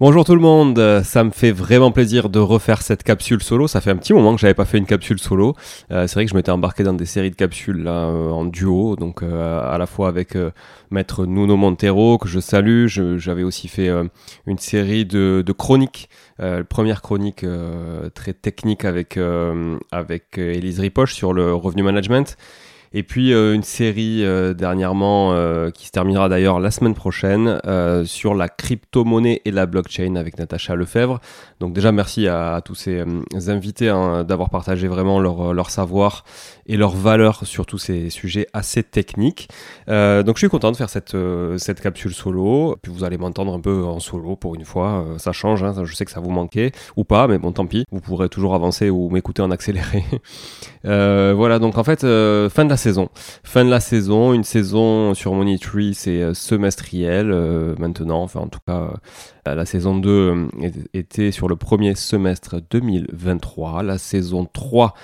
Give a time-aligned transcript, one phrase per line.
[0.00, 3.68] Bonjour tout le monde, ça me fait vraiment plaisir de refaire cette capsule solo.
[3.68, 5.54] Ça fait un petit moment que j'avais pas fait une capsule solo.
[5.92, 8.96] Euh, c'est vrai que je m'étais embarqué dans des séries de capsules euh, en duo,
[8.96, 10.36] donc euh, à la fois avec
[10.90, 12.88] maître Nuno Montero que je salue.
[12.88, 13.88] J'avais aussi fait
[14.48, 16.08] une série de, chroniques,
[16.68, 17.46] première chronique
[18.14, 19.16] très technique avec
[19.92, 22.36] avec Elise Ripoche sur le revenu management.
[22.96, 27.60] Et puis euh, une série euh, dernièrement euh, qui se terminera d'ailleurs la semaine prochaine
[28.04, 31.18] sur la crypto-monnaie et la blockchain avec Natacha Lefebvre.
[31.58, 33.04] Donc déjà merci à, tous ces
[33.48, 36.24] invités hein, d'avoir partagé vraiment leur, leur, savoir
[36.66, 39.48] et leur valeur sur tous ces sujets assez techniques.
[39.88, 41.16] donc je suis content de faire cette,
[41.56, 42.76] cette capsule solo.
[42.80, 45.04] Puis vous allez m'entendre un peu en solo pour une fois.
[45.18, 47.84] ça change, hein, je sais que ça vous manquait ou pas, mais bon tant pis.
[47.90, 50.04] Vous pourrez toujours avancer ou m'écouter en accéléré.
[50.84, 52.76] voilà donc en fait fin de la
[53.44, 58.40] Fin de la saison, une saison sur Money Tree, c'est euh, semestriel euh, maintenant, enfin
[58.40, 58.90] en tout cas
[59.46, 60.48] euh, la saison 2
[60.92, 64.94] était sur le premier semestre 2023, la saison 3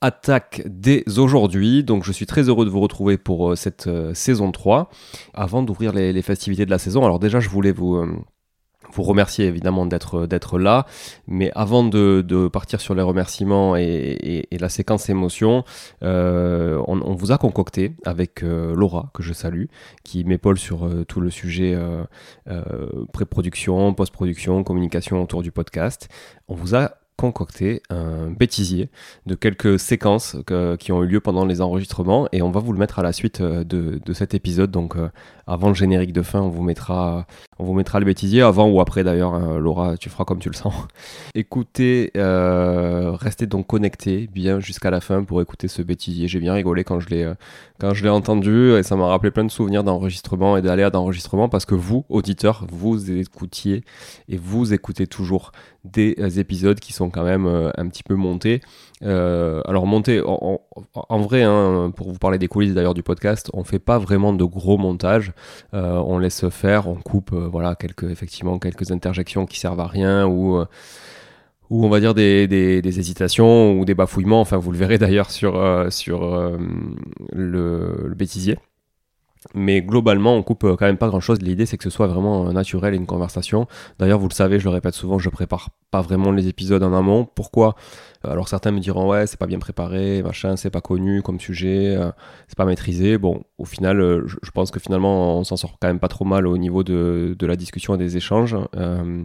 [0.00, 1.84] attaque dès aujourd'hui.
[1.84, 4.90] Donc je suis très heureux de vous retrouver pour cette saison 3.
[5.32, 8.04] Avant d'ouvrir les, festivités de la saison, alors déjà je voulais vous,
[8.92, 10.86] vous remercier évidemment d'être d'être là,
[11.26, 15.64] mais avant de, de, partir sur les remerciements et, et, la séquence émotion,
[16.02, 19.64] euh, on, on, vous a concocté avec euh, Laura que je salue,
[20.04, 22.04] qui m'épaule sur euh, tout le sujet euh,
[23.12, 26.08] pré-production, post-production, communication autour du podcast.
[26.48, 28.90] On vous a concocté un bêtisier
[29.26, 30.36] de quelques séquences
[30.80, 33.12] qui ont eu lieu pendant les enregistrements et on va vous le mettre à la
[33.12, 34.72] suite de, de cet épisode.
[34.72, 34.96] Donc
[35.46, 37.26] avant le générique de fin, on vous mettra,
[37.58, 40.48] on vous mettra le bêtisier, avant ou après d'ailleurs, hein, Laura, tu feras comme tu
[40.48, 40.74] le sens.
[41.34, 46.28] Écoutez, euh, restez donc connectés bien jusqu'à la fin pour écouter ce bêtisier.
[46.28, 47.34] J'ai bien rigolé quand je l'ai, euh,
[47.80, 51.48] quand je l'ai entendu et ça m'a rappelé plein de souvenirs d'enregistrement et d'aléas d'enregistrement
[51.48, 53.84] parce que vous, auditeurs, vous écoutiez
[54.28, 55.52] et vous écoutez toujours
[55.84, 58.60] des euh, épisodes qui sont quand même un petit peu montés.
[59.02, 63.78] alors montés, en, vrai, hein, pour vous parler des coulisses d'ailleurs du podcast, on fait
[63.78, 65.32] pas vraiment de gros montages.
[65.74, 69.86] Euh, on laisse faire, on coupe, euh, voilà, quelques, effectivement, quelques interjections qui servent à
[69.86, 70.66] rien ou euh,
[71.70, 74.42] ou on va dire des, hésitations ou des bafouillements.
[74.42, 75.54] Enfin, vous le verrez d'ailleurs sur,
[75.90, 76.58] sur
[77.32, 78.58] le, bêtisier.
[79.54, 81.40] Mais globalement, on coupe quand même pas grand chose.
[81.42, 83.66] L'idée, c'est que ce soit vraiment naturel et une conversation.
[83.98, 86.92] D'ailleurs, vous le savez, je le répète souvent, je prépare pas vraiment les épisodes en
[86.94, 87.28] amont.
[87.34, 87.74] Pourquoi?
[88.24, 91.96] Alors certains me diront ouais c'est pas bien préparé, machin, c'est pas connu comme sujet,
[91.96, 92.10] euh,
[92.48, 93.18] c'est pas maîtrisé.
[93.18, 96.24] Bon, au final, euh, je, pense que finalement on s'en sort quand même pas trop
[96.24, 98.56] mal au niveau de, de la discussion et des échanges.
[98.76, 99.24] Euh,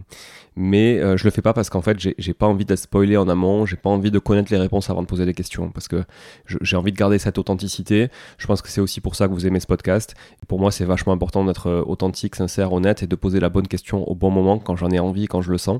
[0.59, 3.67] mais je le fais pas parce qu'en fait j'ai pas envie d'être spoilé en amont,
[3.67, 6.03] j'ai pas envie de connaître les réponses avant de poser des questions parce que
[6.47, 8.09] j'ai envie de garder cette authenticité.
[8.39, 10.15] Je pense que c'est aussi pour ça que vous aimez ce podcast.
[10.47, 14.09] pour moi c'est vachement important d'être authentique, sincère, honnête et de poser la bonne question
[14.09, 15.79] au bon moment quand j'en ai envie, quand je le sens,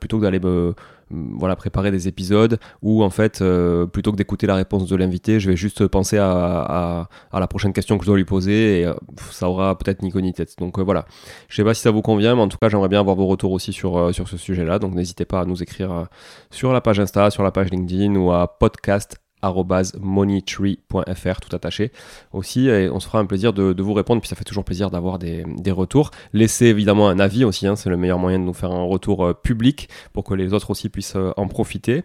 [0.00, 0.74] plutôt que d'aller me
[1.10, 5.40] voilà, préparer des épisodes où en fait, euh, plutôt que d'écouter la réponse de l'invité,
[5.40, 8.86] je vais juste penser à, à, la prochaine question que je dois lui poser et
[8.86, 8.94] euh,
[9.30, 10.54] ça aura peut-être ni tête.
[10.58, 11.06] Donc euh, voilà,
[11.48, 13.26] je sais pas si ça vous convient, mais en tout cas, j'aimerais bien avoir vos
[13.26, 14.78] retours aussi sur, sur ce sujet-là.
[14.78, 16.06] Donc n'hésitez pas à nous écrire
[16.50, 21.92] sur la page Insta, sur la page LinkedIn ou à podcast moneytree.fr tout attaché
[22.32, 24.90] aussi et on se fera un plaisir de, vous répondre puis ça fait toujours plaisir
[24.90, 26.10] d'avoir des, retours.
[26.32, 29.24] Laissez évidemment un avis aussi hein, c'est le meilleur moyen de nous faire un retour
[29.24, 32.04] euh, public pour que les autres aussi puissent euh, en profiter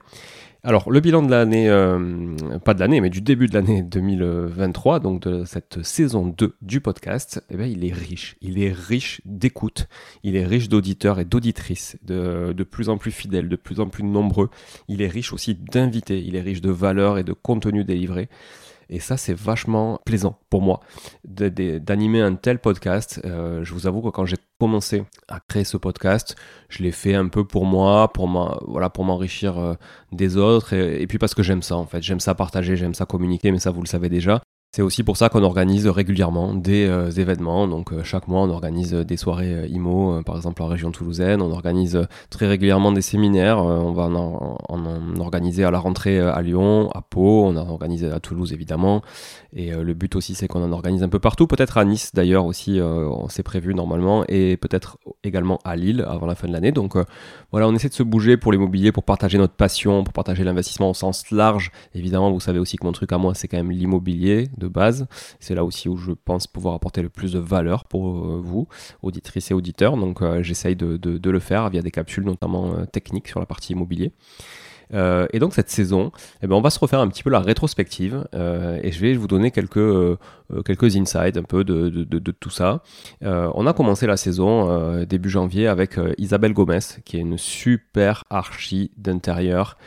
[0.65, 5.01] alors, le bilan de l'année, euh, pas de l'année, mais du début de l'année 2023,
[5.01, 8.37] donc de cette saison 2 du podcast, eh bien, il est riche.
[8.39, 9.89] Il est riche d'écoute,
[10.23, 13.89] il est riche d'auditeurs et d'auditrices, de, de, plus en plus fidèles, de plus en
[13.89, 14.49] plus nombreux.
[14.87, 18.29] Il est riche aussi d'invités, il est riche de valeurs et de contenus délivrés.
[18.93, 20.79] Et ça, c'est vachement plaisant pour moi
[21.25, 23.19] d'animer un tel podcast.
[23.25, 26.35] Euh, je vous avoue que quand j'ai commencé à créer ce podcast,
[26.69, 28.29] je l'ai fait un peu pour moi, pour
[28.67, 29.73] voilà, pour m'enrichir euh,
[30.11, 32.03] des autres, et, puis parce que j'aime ça en fait.
[32.03, 34.43] J'aime ça partager, j'aime ça communiquer, mais ça vous le savez déjà.
[34.75, 37.67] C'est aussi pour ça qu'on organise régulièrement des euh, événements.
[37.67, 41.43] Donc euh, chaque mois, on organise des soirées euh, IMO, par exemple en région toulousaine.
[41.43, 43.59] On organise très régulièrement des séminaires.
[43.59, 47.45] on va en, en, organiser à la rentrée à Lyon, à Pau.
[47.45, 49.03] On a organisé à Toulouse évidemment.
[49.55, 51.45] Et le but aussi, c'est qu'on en organise un peu partout.
[51.45, 54.25] Peut-être à Nice d'ailleurs aussi, on s'est prévu normalement.
[54.27, 56.71] Et peut-être également à Lille avant la fin de l'année.
[56.71, 56.95] Donc
[57.51, 60.89] voilà, on essaie de se bouger pour l'immobilier, pour partager notre passion, pour partager l'investissement
[60.89, 61.71] au sens large.
[61.93, 65.07] Évidemment, vous savez aussi que mon truc à moi, c'est quand même l'immobilier base.
[65.39, 68.67] C'est là aussi où je pense pouvoir apporter le plus de valeur pour euh, vous,
[69.01, 69.97] auditrices et auditeurs.
[69.97, 73.73] Donc euh, j'essaye de, le faire via des capsules notamment euh, techniques sur la partie
[73.73, 74.11] immobilier.
[74.93, 76.11] Et donc cette saison,
[76.41, 79.27] eh ben, on va se refaire un petit peu la rétrospective et je vais vous
[79.27, 80.17] donner quelques,
[80.65, 82.83] quelques insights un peu de, tout ça.
[83.21, 88.91] on a commencé la saison début janvier avec Isabelle Gomez, qui est une super archi
[88.97, 89.77] d'intérieur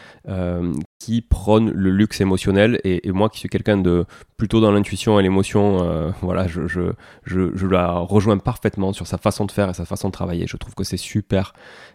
[0.99, 4.05] qui prône le luxe émotionnel et, moi qui suis quelqu'un de
[4.37, 6.93] plutôt dans l'intuition et l'émotion, euh, voilà, je, je,
[7.25, 10.47] je, la rejoins parfaitement sur sa façon de faire et sa façon de travailler.
[10.47, 11.53] Je trouve que c'est super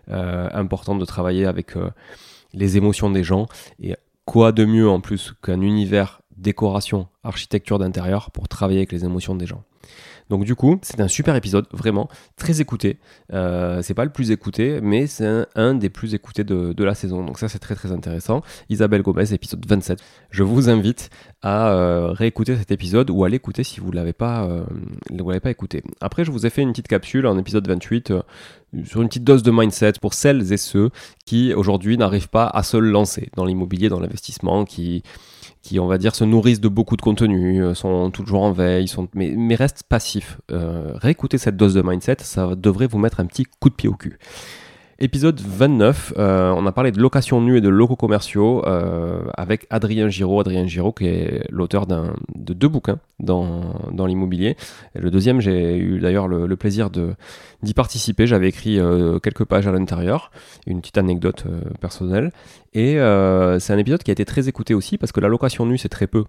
[0.09, 1.89] euh, important de travailler avec euh,
[2.53, 3.47] les émotions des gens
[3.79, 3.95] et
[4.25, 9.35] quoi de mieux en plus qu'un univers décoration, architecture d'intérieur pour travailler avec les émotions
[9.35, 9.63] des gens.
[10.31, 12.07] Donc du coup, c'est un super épisode, vraiment
[12.37, 12.99] très écouté.
[13.33, 17.25] Euh, c'est pas le plus écouté, mais c'est un, des plus écoutés de, la saison.
[17.25, 18.41] Donc ça, c'est très très intéressant.
[18.69, 20.01] Isabelle Gomez, épisode 27.
[20.29, 21.09] Je vous invite
[21.41, 24.63] à euh, réécouter cet épisode ou à l'écouter si vous l'avez pas, euh,
[25.09, 25.83] l'avez pas écouté.
[25.99, 28.13] Après, je vous ai fait une petite capsule en épisode 28
[28.85, 30.89] sur une petite dose de mindset pour celles et ceux
[31.25, 35.03] qui aujourd'hui n'arrivent pas à se lancer dans l'immobilier, dans l'investissement, qui
[35.61, 38.87] qui, on va dire, se nourrissent de beaucoup de contenu, euh, sont toujours en veille,
[38.87, 40.39] sont, mais, mais restent passifs.
[40.51, 43.87] Euh, réécoutez cette dose de mindset, ça devrait vous mettre un petit coup de pied
[43.87, 44.17] au cul.
[45.03, 49.65] Épisode 29, euh, on a parlé de location nue et de locaux commerciaux euh, avec
[49.71, 50.39] Adrien Giraud.
[50.41, 54.55] Adrien Giraud qui est l'auteur de deux bouquins dans, dans l'immobilier.
[54.93, 56.91] Le deuxième, j'ai eu d'ailleurs le, plaisir
[57.63, 58.27] d'y participer.
[58.27, 60.31] J'avais écrit euh, quelques pages à l'intérieur,
[60.67, 61.45] une petite anecdote
[61.79, 62.31] personnelle.
[62.73, 62.93] Et
[63.59, 65.89] c'est un épisode qui a été très écouté aussi parce que la location nue, c'est
[65.89, 66.23] très peu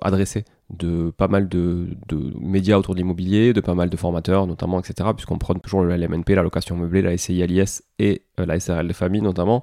[0.00, 1.88] adressé de pas mal de,
[2.40, 5.10] médias autour de l'immobilier, de pas mal de formateurs notamment, etc.
[5.14, 8.88] Puisqu'on prend toujours le LMNP, la location meublée, la SCI LIS et euh, la SRL
[8.88, 9.62] des familles notamment.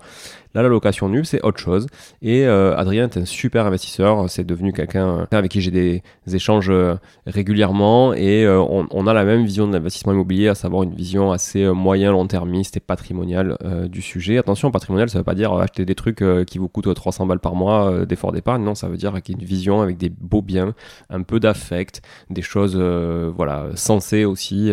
[0.53, 1.87] Là, la location nue, c'est autre chose.
[2.21, 4.29] Et euh, Adrien est un super investisseur.
[4.29, 6.95] C'est devenu quelqu'un avec qui j'ai des, échanges euh,
[7.25, 11.65] régulièrement et on, a la même vision de l'investissement immobilier, à savoir une vision assez
[11.67, 13.57] moyen, long-termiste et patrimoniale
[13.89, 14.37] du sujet.
[14.37, 17.55] Attention, patrimonial, ça veut pas dire acheter des trucs qui vous coûtent 300 balles par
[17.55, 18.63] mois d'effort d'épargne.
[18.63, 20.73] Non, ça veut dire avec une vision, avec des beaux biens,
[21.09, 24.71] un peu d'affect, des choses voilà sensées aussi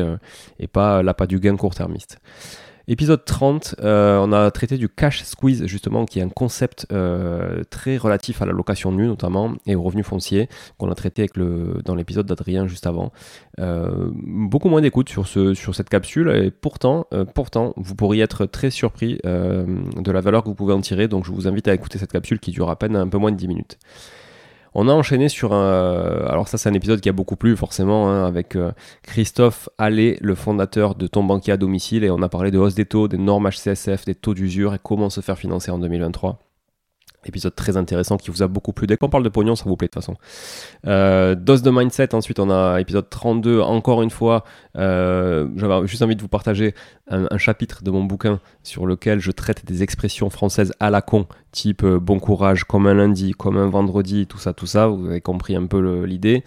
[0.61, 2.19] et pas pas du gain court-termiste.
[2.91, 7.63] Épisode 30, euh, on a traité du cash squeeze justement, qui est un concept euh,
[7.69, 10.49] très relatif à la location nue notamment et au revenu foncier
[10.79, 11.27] qu'on a traité
[11.85, 13.13] dans l'épisode d'Adrien juste avant.
[13.61, 15.27] Euh, beaucoup moins d'écoute sur
[15.75, 20.55] cette capsule et pourtant, pourtant, vous pourriez être très surpris de la valeur que vous
[20.55, 21.09] pouvez en tirer.
[21.09, 23.33] Donc je vous invite à écouter cette capsule qui dure à peine un peu moins
[23.33, 23.79] de 10 minutes.
[24.81, 26.25] On a enchaîné sur un.
[26.29, 28.71] Alors, ça, c'est un épisode qui a beaucoup plu, forcément, hein, avec euh,
[29.03, 32.77] Christophe Allais, le fondateur de Ton Banquier à domicile, et on a parlé de hausse
[32.77, 36.48] des taux, des normes HCSF, des taux d'usure et comment se faire financer en 2023.
[37.25, 38.87] Épisode très intéressant qui vous a beaucoup plu.
[38.87, 40.17] Dès qu'on parle de pognon, ça vous plaît de toute façon.
[40.87, 44.45] Euh, dose de mindset, ensuite on a épisode 32, encore une fois.
[44.77, 46.75] Euh, J'avais juste envie de vous partager
[47.11, 51.27] un, chapitre de mon bouquin sur lequel je traite des expressions françaises à la con,
[51.53, 54.87] type euh, bon courage, comme un lundi, comme un vendredi, tout ça, tout ça.
[54.87, 56.45] Vous avez compris un peu l'idée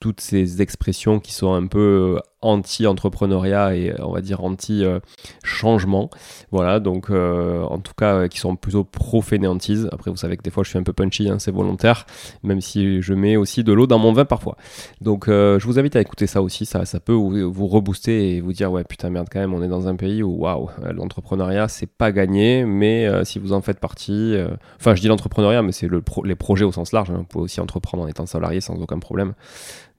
[0.00, 6.10] toutes ces expressions qui sont un peu euh, anti-entrepreneuriat et on va dire anti-changement.
[6.50, 9.88] Voilà, donc euh, en tout cas qui sont plutôt pro-fainéantise.
[9.92, 12.06] Après, vous savez que des fois je suis un peu punchy, hein, c'est volontaire,
[12.42, 14.56] même si je mets aussi de l'eau dans mon vin parfois.
[15.00, 18.40] Donc euh, je vous invite à écouter ça aussi, ça, ça peut vous, rebooster et
[18.40, 21.68] vous dire ouais putain merde quand même, on est dans un pays où waouh, l'entrepreneuriat
[21.68, 24.36] c'est pas gagné, mais si vous en faites partie,
[24.78, 27.18] enfin je dis l'entrepreneuriat, mais c'est le les projets au sens large, hein.
[27.18, 29.34] vous pouvez aussi entreprendre en étant salarié sans aucun problème.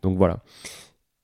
[0.02, 0.40] Donc voilà.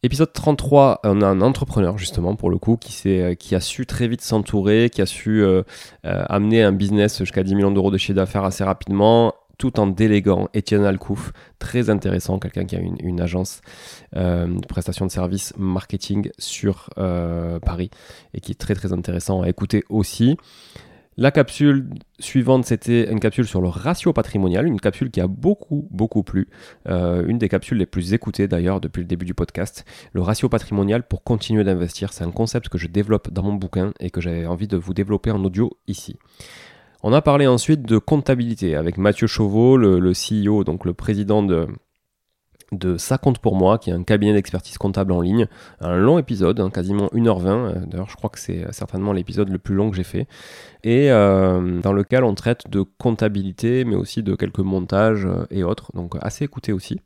[0.03, 3.87] Épisode 33, on a un entrepreneur justement pour le coup qui, euh, qui a su
[3.87, 5.63] très vite s'entourer, qui a su euh,
[6.05, 9.87] euh, amener un business jusqu'à 10 millions d'euros de chiffre d'affaires assez rapidement, tout en
[9.87, 10.49] déléguant.
[10.53, 13.61] Étienne Alcouf, très intéressant, quelqu'un qui a une, agence
[14.13, 17.89] de prestation de services marketing sur Paris
[18.35, 20.37] et qui est très très intéressant à écouter aussi.
[21.19, 25.87] La capsule suivante, c'était une capsule sur le ratio patrimonial, une capsule qui a beaucoup,
[25.89, 26.47] beaucoup plu.
[26.87, 29.83] Euh, une des capsules les plus écoutées d'ailleurs depuis le début du podcast.
[30.13, 33.93] Le ratio patrimonial pour continuer d'investir, c'est un concept que je développe dans mon bouquin
[33.99, 36.19] et que j'avais envie de vous développer en audio ici.
[37.01, 41.41] On a parlé ensuite de comptabilité avec Mathieu Chauveau, le, le CEO, donc le président
[41.41, 41.67] de
[42.71, 45.47] de Ça compte pour moi, qui est un cabinet d'expertise comptable en ligne.
[45.79, 47.47] Un long épisode, hein, quasiment 1h20.
[47.47, 50.27] Euh, d'ailleurs, je crois que c'est certainement l'épisode le plus long que j'ai fait.
[50.83, 55.63] Et euh, dans lequel on traite de comptabilité, mais aussi de quelques montages euh, et
[55.63, 55.91] autres.
[55.93, 56.99] Donc assez écouté aussi.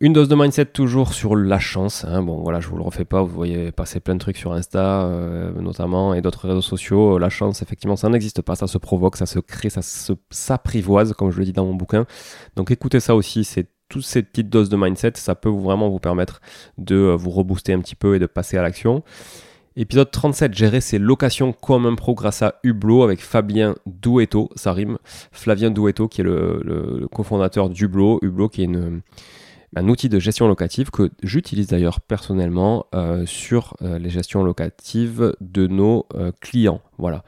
[0.00, 2.04] Une dose de mindset toujours sur la chance.
[2.04, 2.22] Hein.
[2.22, 3.22] Bon, voilà, je vous le refais pas.
[3.22, 5.08] Vous voyez passer plein de trucs sur Insta,
[5.56, 7.16] notamment, et d'autres réseaux sociaux.
[7.16, 8.56] La chance, effectivement, ça n'existe pas.
[8.56, 9.82] Ça se provoque, ça se crée, ça
[10.30, 12.06] s'apprivoise, comme je le dis dans mon bouquin.
[12.56, 13.44] Donc, écoutez ça aussi.
[13.44, 16.40] C'est toutes ces petites doses de mindset, ça peut vraiment vous permettre
[16.78, 19.02] de euh, vous rebooster un petit peu et de passer à l'action.
[19.76, 24.72] Épisode 37, gérer ses locations comme un pro grâce à Hublot avec Fabien Douetto, ça
[24.72, 24.98] rime.
[25.32, 28.20] Flavien Douetto qui est le, cofondateur d'Hublot.
[28.22, 29.00] Hublot qui est une,
[29.76, 35.34] un outil de gestion locative que j'utilise d'ailleurs personnellement euh, sur euh, les gestions locatives
[35.40, 36.80] de nos euh, clients.
[36.98, 37.24] Voilà.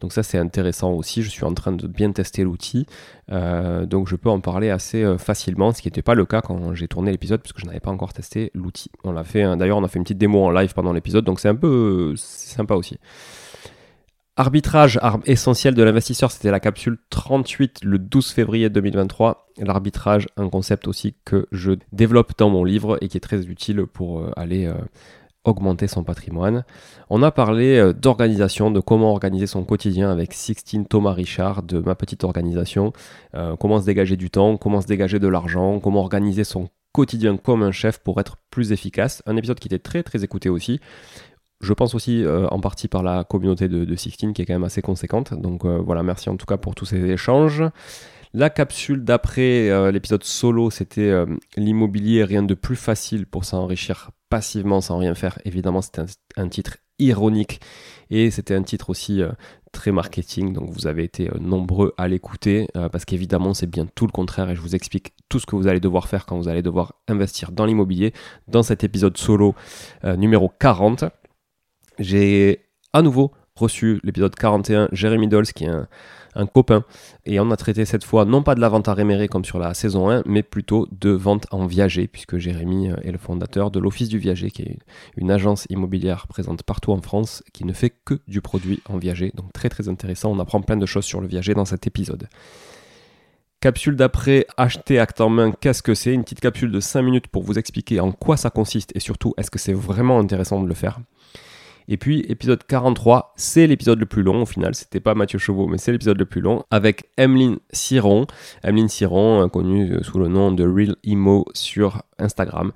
[0.00, 1.22] Donc ça c'est intéressant aussi.
[1.22, 2.86] Je suis en train de bien tester l'outil,
[3.28, 6.86] donc je peux en parler assez facilement, ce qui n'était pas le cas quand j'ai
[6.86, 8.90] tourné l'épisode puisque je n'avais pas encore testé l'outil.
[9.02, 9.56] On l'a fait.
[9.56, 12.14] D'ailleurs on a fait une petite démo en live pendant l'épisode, donc c'est un peu
[12.16, 12.98] sympa aussi.
[14.38, 19.48] Arbitrage, arme essentielle de l'investisseur, c'était la capsule 38 le 12 février 2023.
[19.58, 23.84] L'arbitrage, un concept aussi que je développe dans mon livre et qui est très utile
[23.92, 24.74] pour euh, aller euh,
[25.42, 26.64] augmenter son patrimoine.
[27.10, 31.80] On a parlé euh, d'organisation, de comment organiser son quotidien avec Sixtine Thomas Richard de
[31.80, 32.92] ma petite organisation,
[33.58, 37.64] comment se dégager du temps, comment se dégager de l'argent, comment organiser son quotidien comme
[37.64, 39.20] un chef pour être plus efficace.
[39.26, 40.80] Un épisode qui était très très écouté aussi.
[41.60, 44.54] Je pense aussi euh, en partie par la communauté de, de Sixteen qui est quand
[44.54, 45.34] même assez conséquente.
[45.34, 47.64] Donc euh, voilà, merci en tout cas pour tous ces échanges.
[48.32, 51.12] La capsule d'après euh, l'épisode solo, c'était
[51.56, 55.38] l'immobilier, rien de plus facile pour s'enrichir passivement sans rien faire.
[55.44, 56.02] Évidemment, c'était
[56.36, 57.60] un, titre ironique
[58.10, 59.22] et c'était un titre aussi
[59.72, 60.52] très marketing.
[60.52, 64.54] Donc vous avez été nombreux à l'écouter parce qu'évidemment, c'est bien tout le contraire et
[64.54, 67.50] je vous explique tout ce que vous allez devoir faire quand vous allez devoir investir
[67.50, 68.12] dans l'immobilier
[68.46, 69.54] dans cet épisode solo
[70.04, 71.06] numéro 40
[71.98, 72.60] j'ai
[72.92, 75.68] à nouveau reçu l'épisode 41, Jérémy Dolls, qui est
[76.34, 76.84] un, copain,
[77.26, 79.58] et on a traité cette fois non pas de la vente à réméré comme sur
[79.58, 83.72] la saison 1, mais plutôt de vente en viager, puisque Jérémy euh, est le fondateur
[83.72, 84.78] de l'Office du Viager, qui est
[85.16, 89.32] une agence immobilière présente partout en France, qui ne fait que du produit en viager.
[89.34, 92.28] Donc très très intéressant, on apprend plein de choses sur le viager dans cet épisode.
[93.60, 96.14] Capsule d'après, acheter acte en main, qu'est-ce que c'est?
[96.14, 99.34] Une petite capsule de 5 minutes pour vous expliquer en quoi ça consiste et surtout
[99.36, 101.00] est-ce que c'est vraiment intéressant de le faire?
[101.90, 104.74] Et puis, épisode 43, c'est l'épisode le plus long au final.
[104.74, 108.26] C'était pas Mathieu Chauveau, mais c'est l'épisode le plus long avec Emeline Siron.
[108.62, 112.72] Emeline Siron, euh, connue euh, sous le nom de Real Imo sur Instagram.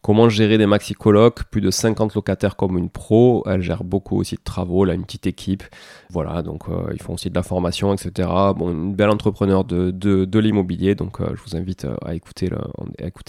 [0.00, 3.42] Comment gérer des maxi colocs, plus de 50 locataires comme une pro.
[3.46, 5.62] Elle gère beaucoup aussi de travaux, elle a une petite équipe.
[6.10, 8.28] Voilà, donc euh, ils font aussi de la formation, etc.
[8.56, 12.50] Bon, une belle entrepreneur de, de, l'immobilier, donc je vous invite à écouter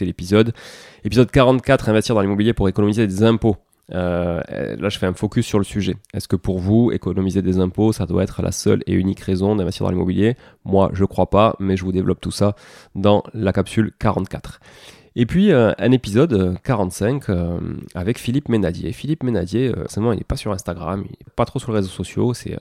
[0.02, 0.54] l'épisode.
[1.04, 3.58] Épisode 44, investir dans l'immobilier pour économiser des impôts.
[3.94, 4.42] Euh,
[4.78, 5.96] là, je fais un focus sur le sujet.
[6.14, 9.56] Est-ce que pour vous, économiser des impôts, ça doit être la seule et unique raison
[9.56, 10.36] d'investir dans l'immobilier?
[10.64, 12.56] Moi, je crois pas, mais je vous développe tout ça
[12.96, 14.60] dans la capsule 44.
[15.18, 17.60] Et puis euh, un épisode 45 euh,
[17.94, 18.92] avec Philippe Ménadier.
[18.92, 21.90] Philippe Ménadier, seulement il n'est pas sur Instagram, il n'est pas trop sur les réseaux
[21.90, 22.58] sociaux, c'est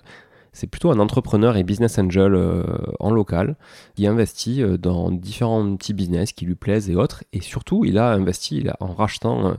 [0.55, 2.63] c'est plutôt un entrepreneur et business angel euh,
[3.01, 3.57] en local
[3.97, 7.25] qui investit euh, dans différents petits business qui lui plaisent et autres.
[7.33, 9.55] Et surtout, il a investi en rachetant euh,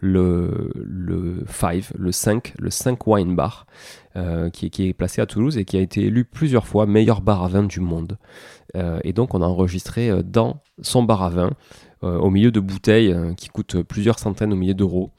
[0.00, 3.66] le, le 5, le 5, le 5 Wine Bar,
[4.52, 7.44] qui, qui, est placé à Toulouse et qui a été élu plusieurs fois meilleur bar
[7.44, 8.18] à vin du monde.
[8.74, 11.50] et donc, on a enregistré dans son bar à vin,
[12.02, 15.12] au milieu de bouteilles qui coûtent plusieurs centaines de milliers d'euros.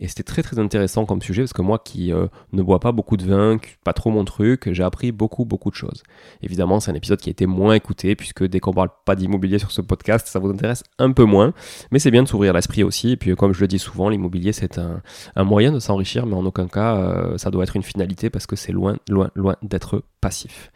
[0.00, 2.92] Et c'était très très intéressant comme sujet parce que moi qui euh, ne bois pas
[2.92, 6.04] beaucoup de vin, pas trop mon truc, j'ai appris beaucoup beaucoup de choses.
[6.40, 9.58] Évidemment, c'est un épisode qui a été moins écouté puisque dès qu'on parle pas d'immobilier
[9.58, 11.52] sur ce podcast, ça vous intéresse un peu moins.
[11.90, 13.12] Mais c'est bien de s'ouvrir l'esprit aussi.
[13.12, 15.02] Et puis comme je le dis souvent, l'immobilier c'est un,
[15.44, 18.54] moyen de s'enrichir, mais en aucun cas euh, ça doit être une finalité parce que
[18.54, 20.70] c'est loin loin loin d'être passif.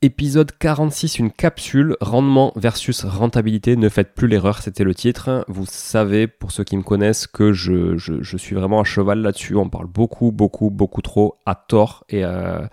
[0.00, 5.44] Épisode 46, une capsule, rendement versus rentabilité, ne faites plus l'erreur, c'était le titre.
[5.48, 9.56] Vous savez, pour ceux qui me connaissent, que je, je, suis vraiment à cheval là-dessus.
[9.56, 12.64] On parle beaucoup, beaucoup, beaucoup trop à tort et, euh,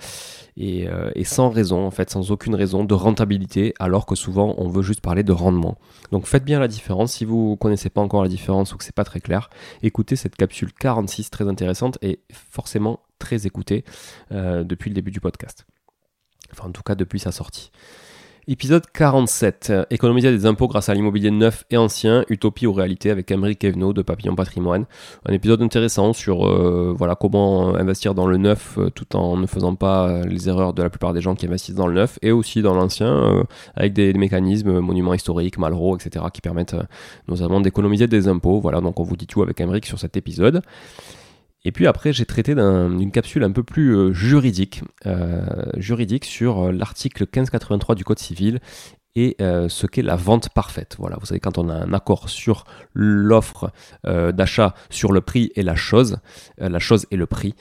[0.55, 4.53] et, euh, et, sans raison, en fait, sans aucune raison de rentabilité, alors que souvent
[4.59, 5.79] on veut juste parler de rendement.
[6.11, 7.13] Donc faites bien la différence.
[7.13, 9.49] Si vous ne connaissez pas encore la différence ou que c'est pas très clair,
[9.81, 13.83] écoutez cette capsule 46, très intéressante et forcément très écoutée
[14.31, 15.65] euh, depuis le début du podcast.
[16.51, 17.71] Enfin, en tout cas, depuis sa sortie.
[18.47, 19.73] Épisode 47.
[19.89, 23.91] Économiser des impôts grâce à l'immobilier neuf et ancien, utopie ou réalité avec Emery Kevno
[23.91, 24.85] de Papillon Patrimoine.
[25.25, 29.47] Un épisode intéressant sur euh, voilà comment investir dans le neuf euh, tout en ne
[29.47, 32.19] faisant pas euh, les erreurs de la plupart des gens qui investissent dans le neuf
[32.21, 33.43] et aussi dans l'ancien
[33.75, 36.25] avec des, mécanismes, monuments historiques, Malraux, etc.
[36.31, 36.75] qui permettent
[37.27, 38.59] notamment d'économiser des impôts.
[38.59, 40.61] Voilà, donc on vous dit tout avec Emmerich sur cet épisode.
[41.65, 45.43] Et puis après, j'ai traité d'une capsule un peu plus euh, juridique, euh,
[45.77, 48.59] juridique sur euh, l'article 1583 du Code civil
[49.17, 50.97] et ce qu'est la vente parfaite.
[50.99, 53.71] Voilà, vous savez, quand on a un accord sur l'offre
[54.03, 56.17] d'achat, sur le prix et la chose,
[56.57, 57.55] la chose et le prix,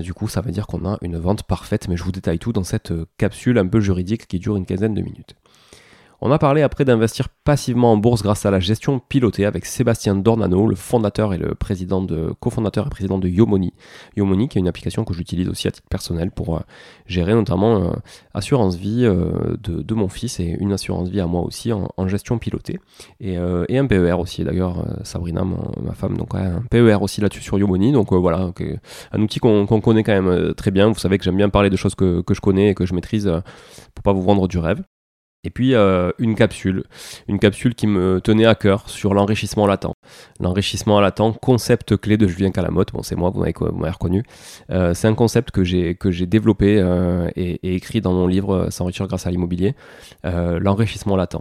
[0.00, 2.54] du coup, ça veut dire qu'on a une vente parfaite, mais je vous détaille tout
[2.54, 5.36] dans cette capsule un peu juridique qui dure une quinzaine de minutes.
[6.26, 10.14] On a parlé après d'investir passivement en bourse grâce à la gestion pilotée avec Sébastien
[10.14, 13.74] Dornano, le fondateur et le président de, cofondateur et président de Yomoni.
[14.16, 16.60] Yomoni qui est une application que j'utilise aussi à titre personnel pour euh,
[17.04, 17.90] gérer notamment euh,
[18.32, 22.38] assurance vie euh, de, mon fils et une assurance vie à moi aussi en, gestion
[22.38, 22.80] pilotée.
[23.20, 27.92] Et, un PER aussi d'ailleurs, Sabrina, ma, femme, donc un PER aussi là-dessus sur Yomoni.
[27.92, 28.50] Donc voilà,
[29.12, 30.88] un outil qu'on connaît quand même très bien.
[30.88, 32.94] Vous savez que j'aime bien parler de choses que, que, je connais et que je
[32.94, 33.30] maîtrise
[33.94, 34.82] pour pas vous vendre du rêve.
[35.44, 36.84] Et puis euh, une capsule,
[37.28, 39.92] une capsule qui me tenait à cœur sur l'enrichissement latent.
[40.40, 44.24] L'enrichissement latent, concept clé de Julien Calamotte, bon c'est moi, vous m'avez reconnu.
[44.70, 48.26] Euh, c'est un concept que j'ai que j'ai développé euh, et, et, écrit dans mon
[48.26, 49.74] livre S'enrichir grâce à l'immobilier.
[50.24, 51.36] l'enrichissement latent.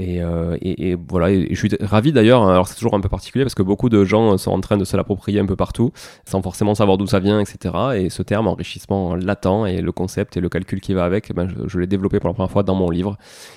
[0.00, 3.44] Euh, et, voilà, et je suis ravi d'ailleurs, hein, alors c'est toujours un peu particulier
[3.44, 5.92] parce que beaucoup de gens sont en train de se l'approprier un peu partout,
[6.24, 7.74] sans forcément savoir d'où ça vient, etc.
[7.96, 11.48] Et ce terme, enrichissement latent, et le concept et le calcul qui va avec, ben,
[11.66, 13.16] je, l'ai développé pour la première fois dans mon livre.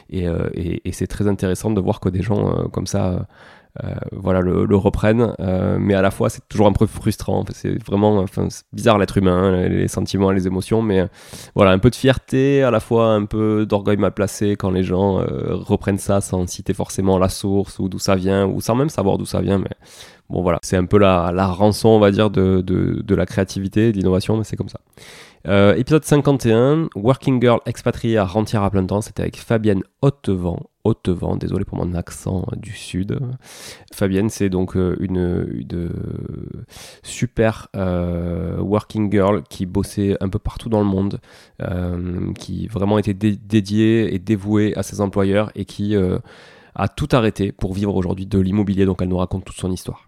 [0.10, 0.50] Et, euh,
[0.91, 3.27] c'est très intéressant de voir que des gens euh, comme ça
[3.84, 5.34] euh, voilà, le, reprennent.
[5.40, 7.46] Euh, mais à la fois, c'est toujours un peu frustrant.
[7.54, 8.26] C'est vraiment
[8.74, 10.82] bizarre l'être humain, hein, les sentiments, les émotions.
[10.82, 11.08] Mais euh,
[11.56, 14.84] voilà, un peu de fierté, à la fois un peu d'orgueil mal placé quand les
[14.84, 18.90] gens reprennent ça sans citer forcément la source ou d'où ça vient, ou sans même
[18.90, 19.60] savoir d'où ça vient.
[19.60, 19.70] Mais
[20.30, 23.98] bon, voilà, c'est un peu la, rançon, on va dire, de, de la créativité, de
[23.98, 24.80] l'innovation, mais c'est comme ça.
[25.46, 30.70] Euh, épisode 51, Working Girl expatriée à Rentière à plein temps, c'était avec Fabienne Hautevent.
[30.84, 33.20] Hautevent, désolé pour mon accent du sud.
[33.94, 35.89] Fabienne, c'est donc euh, une, une
[37.03, 41.20] super euh, working girl qui bossait un peu partout dans le monde,
[42.38, 45.96] qui vraiment était dédiée et dévouée à ses employeurs et qui
[46.75, 48.86] a tout arrêté pour vivre aujourd'hui de l'immobilier.
[48.86, 50.07] Donc elle nous raconte toute son histoire.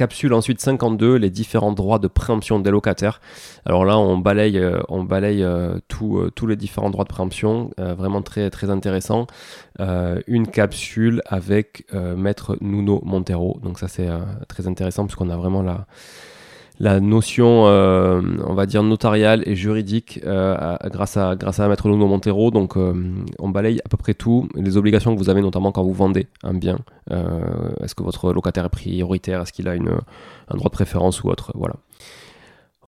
[0.00, 3.20] Capsule ensuite 52, les différents droits de préemption des locataires.
[3.66, 8.48] Alors là, on balaye, euh, euh, euh, tous les différents droits de préemption, vraiment très,
[8.48, 9.26] très intéressant.
[9.78, 13.60] une capsule avec Maître Nuno Montero.
[13.62, 14.08] Donc ça, c'est
[14.48, 15.86] très intéressant puisqu'on a vraiment la,
[16.80, 21.86] la notion, euh, on va dire, notariale et juridique euh, grâce, à, grâce à Maître
[21.88, 22.50] Nuno Montero.
[22.50, 22.94] Donc, euh,
[23.38, 24.48] on balaye à peu près tout.
[24.54, 26.78] Les obligations que vous avez, notamment quand vous vendez un bien.
[27.82, 29.42] Est-ce que votre locataire est prioritaire?
[29.42, 29.90] Est-ce qu'il a une,
[30.48, 31.52] un droit de préférence ou autre?
[31.54, 31.74] Voilà.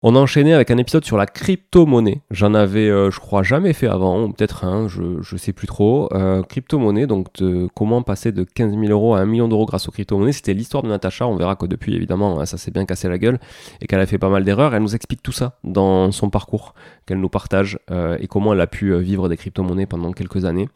[0.05, 2.23] On a enchaîné avec un épisode sur la crypto-monnaie.
[2.33, 5.69] J'en avais, euh, je crois, jamais fait avant, ou peut-être un, je, ne sais plus
[5.69, 6.09] trop.
[6.13, 9.89] Euh, crypto-monnaie, donc de comment passer de 15 000 euros à 1 million d'euros grâce
[9.89, 10.33] aux crypto-monnaies.
[10.33, 11.25] C'était l'histoire de Natacha.
[11.29, 13.39] On verra que depuis, évidemment, hein, ça s'est bien cassé la gueule
[13.81, 14.75] et qu'elle a fait pas mal d'erreurs.
[14.75, 16.75] Elle nous explique tout ça dans son parcours,
[17.07, 20.69] qu'elle nous partage euh, et comment elle a pu vivre des crypto-monnaies pendant quelques années.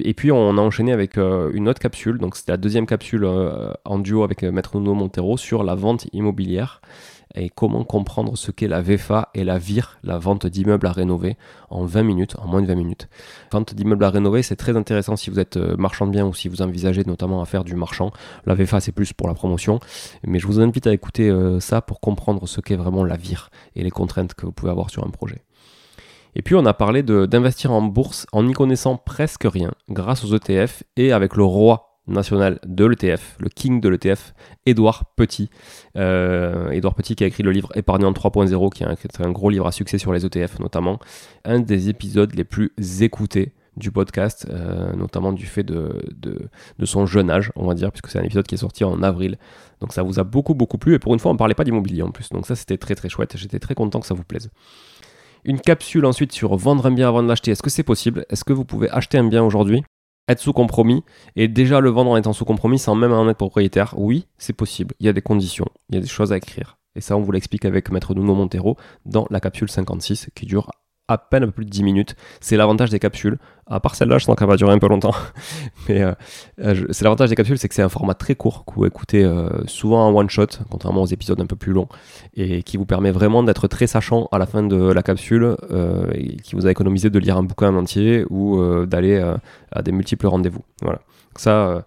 [0.00, 3.26] Et puis on a enchaîné avec une autre capsule, donc c'était la deuxième capsule
[3.86, 6.82] en duo avec Maître Nuno Montero sur la vente immobilière
[7.34, 11.36] et comment comprendre ce qu'est la VFA et la VIR, la vente d'immeubles à rénover,
[11.70, 13.08] en 20 minutes, en moins de 20 minutes?
[13.52, 16.34] Vente d'immeubles à rénover, c'est très intéressant si vous êtes euh, marchand de biens ou
[16.34, 18.10] si vous envisagez notamment à faire du marchand.
[18.46, 19.80] La VFA, c'est plus pour la promotion,
[20.26, 23.50] mais je vous invite à écouter euh, ça pour comprendre ce qu'est vraiment la VIR
[23.74, 25.42] et les contraintes que vous pouvez avoir sur un projet.
[26.36, 30.36] Et puis on a parlé d'investir en bourse en n'y connaissant presque rien grâce aux
[30.36, 35.50] ETF et avec le roi national de l'ETF, le king de l'ETF, Édouard Petit.
[35.96, 39.66] Euh, Édouard Petit qui a écrit le livre Épargnant 3.0, qui est un, gros livre
[39.66, 40.98] à succès sur les ETF notamment.
[41.44, 47.04] Un des épisodes les plus écoutés du podcast, euh, notamment du fait de, de, son
[47.04, 49.36] jeune âge, on va dire, puisque c'est un épisode qui est sorti en avril.
[49.80, 51.64] Donc ça vous a beaucoup beaucoup plu, et pour une fois on ne parlait pas
[51.64, 54.24] d'immobilier en plus, donc ça c'était très très chouette, j'étais très content que ça vous
[54.24, 54.50] plaise.
[55.44, 58.24] Une capsule ensuite sur vendre un bien avant de l'acheter, est-ce que c'est possible?
[58.30, 59.82] Est-ce que vous pouvez acheter un bien aujourd'hui?
[60.28, 61.04] Être sous compromis
[61.36, 64.52] et déjà le vendre en étant sous compromis sans même en être propriétaire, oui, c'est
[64.52, 64.94] possible.
[65.00, 66.78] Il y a des conditions, il y a des choses à écrire.
[66.94, 70.70] Et ça, on vous l'explique avec Maître Nuno Montero dans la capsule 56 qui dure
[71.08, 72.16] à peine un peu plus de 10 minutes.
[72.40, 73.38] C'est l'avantage des capsules.
[73.68, 75.14] À part celle-là, je sens qu'elle va durer un peu longtemps.
[75.88, 76.12] Mais euh,
[76.60, 79.24] euh, c'est l'avantage des capsules, c'est que c'est un format très court que vous écoutez
[79.24, 81.88] euh, souvent en one shot, contrairement aux épisodes un peu plus longs,
[82.36, 85.56] et qui vous permet vraiment d'être très sachant à la fin de la capsule,
[86.14, 89.18] et qui vous a économisé de lire un bouquin entier ou d'aller
[89.72, 90.62] à des multiples rendez-vous.
[90.82, 90.98] Voilà.
[90.98, 91.84] Donc ça,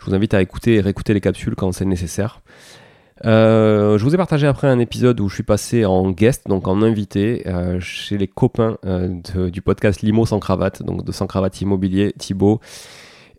[0.00, 2.40] je vous invite à écouter et réécouter les capsules quand c'est nécessaire.
[3.24, 6.68] Euh, je vous ai partagé après un épisode où je suis passé en guest, donc
[6.68, 9.08] en invité, euh, chez les copains euh,
[9.50, 12.60] du podcast Limo sans cravate, donc de sans cravate immobilier, Thibaut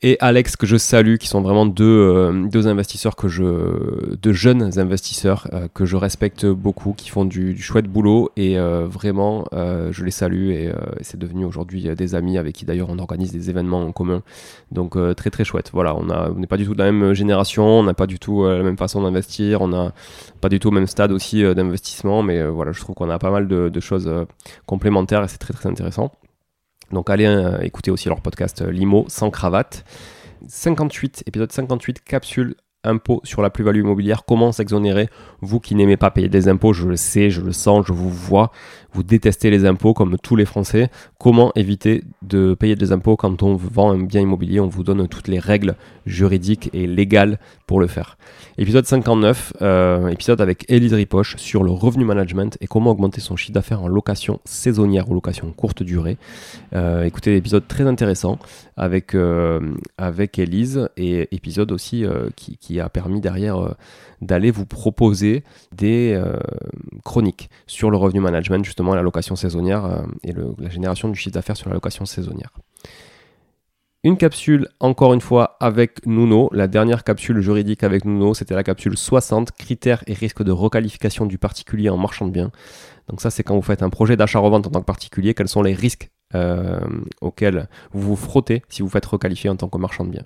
[0.02, 4.32] et Alex que je salue, qui sont vraiment deux, euh, deux investisseurs que je, deux
[4.32, 9.46] jeunes investisseurs euh, que je respecte beaucoup, qui font du, chouette boulot et euh, vraiment
[9.52, 13.50] je les salue et, c'est devenu aujourd'hui des amis avec qui d'ailleurs on organise des
[13.50, 14.22] événements en commun.
[14.72, 15.72] Donc très très chouette.
[15.74, 18.46] Voilà, on n'est pas du tout de la même génération, on n'a pas du tout
[18.46, 19.94] la même façon d'investir, on n'a
[20.42, 23.32] pas du tout le même stade aussi d'investissement, mais voilà, je trouve qu'on a pas
[23.32, 24.10] mal de, de choses
[24.66, 26.12] complémentaires et c'est très très intéressant.
[26.92, 29.84] Donc allez euh, écouter aussi leur podcast euh, Limo sans cravate.
[30.48, 35.10] 58, épisode 58, capsule impôt sur la plus-value immobilière, comment s'exonérer
[35.42, 38.10] Vous qui n'aimez pas payer des impôts, je le sais, je le sens, je vous
[38.10, 38.52] vois,
[38.94, 40.90] vous détestez les impôts comme tous les Français.
[41.20, 45.08] Comment éviter de payer des impôts quand on vend un bien immobilier On vous donne
[45.08, 48.18] toutes les règles juridiques et légales pour le faire.
[48.58, 53.36] Épisode 59, euh, épisode avec Elise Ripoche sur le revenu management et comment augmenter son
[53.36, 56.18] chiffre d'affaires en location saisonnière ou location courte durée.
[56.74, 58.40] Euh, écoutez l'épisode très intéressant
[58.76, 59.60] avec, euh,
[59.98, 63.76] avec Elise et épisode aussi qui, qui, a permis derrière
[64.22, 65.44] d'aller vous proposer
[65.76, 66.38] des euh,
[67.04, 71.34] chroniques sur le revenu management, justement la location saisonnière euh, et la génération du chiffre
[71.34, 72.52] d'affaires sur la location saisonnière.
[74.04, 76.50] Une capsule, encore une fois, avec Nuno.
[76.54, 81.26] La dernière capsule juridique avec Nuno, c'était la capsule 60, critères et risques de requalification
[81.26, 82.52] du particulier en marchand de biens.
[83.10, 85.62] Donc ça, c'est quand vous faites un projet d'achat-revente en tant que particulier, quels sont
[85.62, 86.80] les risques euh,
[87.22, 90.26] auxquels vous vous frottez si vous faites requalifier en tant que marchand de biens.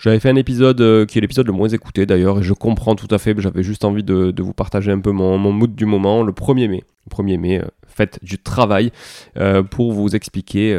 [0.00, 2.94] J'avais fait un épisode euh, qui est l'épisode le moins écouté d'ailleurs, et je comprends
[2.94, 6.22] tout à fait, j'avais juste envie de, vous partager un peu mon, mood du moment,
[6.22, 6.84] le 1er mai.
[7.10, 8.92] Le 1er mai, euh, du travail
[9.36, 10.72] euh, pour vous expliquer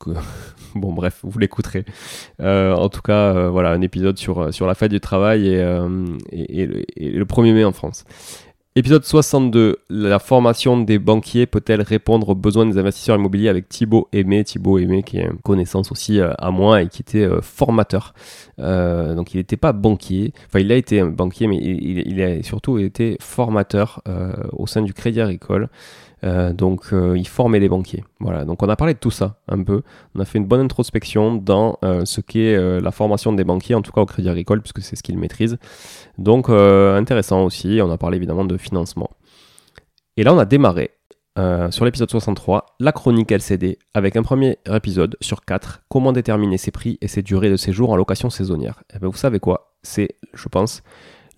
[0.00, 0.10] que...
[0.74, 1.84] bon bref, vous l'écouterez.
[2.40, 5.60] en tout cas, voilà, un épisode sur, la fête du travail et,
[6.32, 8.04] et, et le 1er mai en France.
[8.76, 14.08] Épisode 62, la formation des banquiers peut-elle répondre aux besoins des investisseurs immobiliers avec Thibaut
[14.12, 17.40] Aimé, Thibaut Aimé qui est une connaissance aussi euh, à moi et qui était euh,
[17.40, 18.14] formateur.
[18.60, 22.78] Euh, donc il n'était pas banquier, enfin il a été banquier mais il, a surtout
[22.78, 24.04] été formateur
[24.52, 25.68] au sein du Crédit Agricole.
[26.22, 28.04] Euh, donc euh, il formait les banquiers.
[28.18, 29.82] Voilà, donc on a parlé de tout ça un peu.
[30.14, 33.82] On a fait une bonne introspection dans euh, ce qu'est la formation des banquiers, en
[33.82, 35.58] tout cas au Crédit Agricole, puisque c'est ce qu'ils maîtrisent.
[36.18, 39.10] Donc intéressant aussi, on a parlé évidemment de financement.
[40.16, 40.90] Et là on a démarré
[41.70, 46.70] sur l'épisode 63, la chronique LCD, avec un premier épisode sur 4, comment déterminer ses
[46.70, 48.82] prix et ses durées de séjour en location saisonnière.
[48.90, 49.74] Et eh bien vous savez quoi?
[49.82, 50.82] C'est, je pense,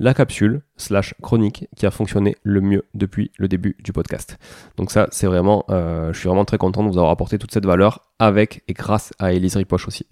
[0.02, 4.36] la capsule slash chronique qui a fonctionné le mieux depuis le début du podcast.
[4.76, 7.52] Donc ça, c'est vraiment, euh, je suis vraiment très content de vous avoir apporté toute
[7.52, 10.06] cette valeur avec et grâce à Elise Ripoche aussi.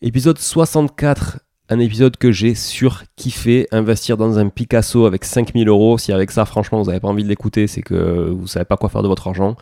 [0.00, 5.98] Épisode 64, un épisode que j'ai surkiffé, investir dans un Picasso avec 5000 euros.
[5.98, 8.76] Si avec ça, franchement, vous n'avez pas envie de l'écouter, c'est que vous savez pas
[8.76, 9.56] quoi faire de votre argent.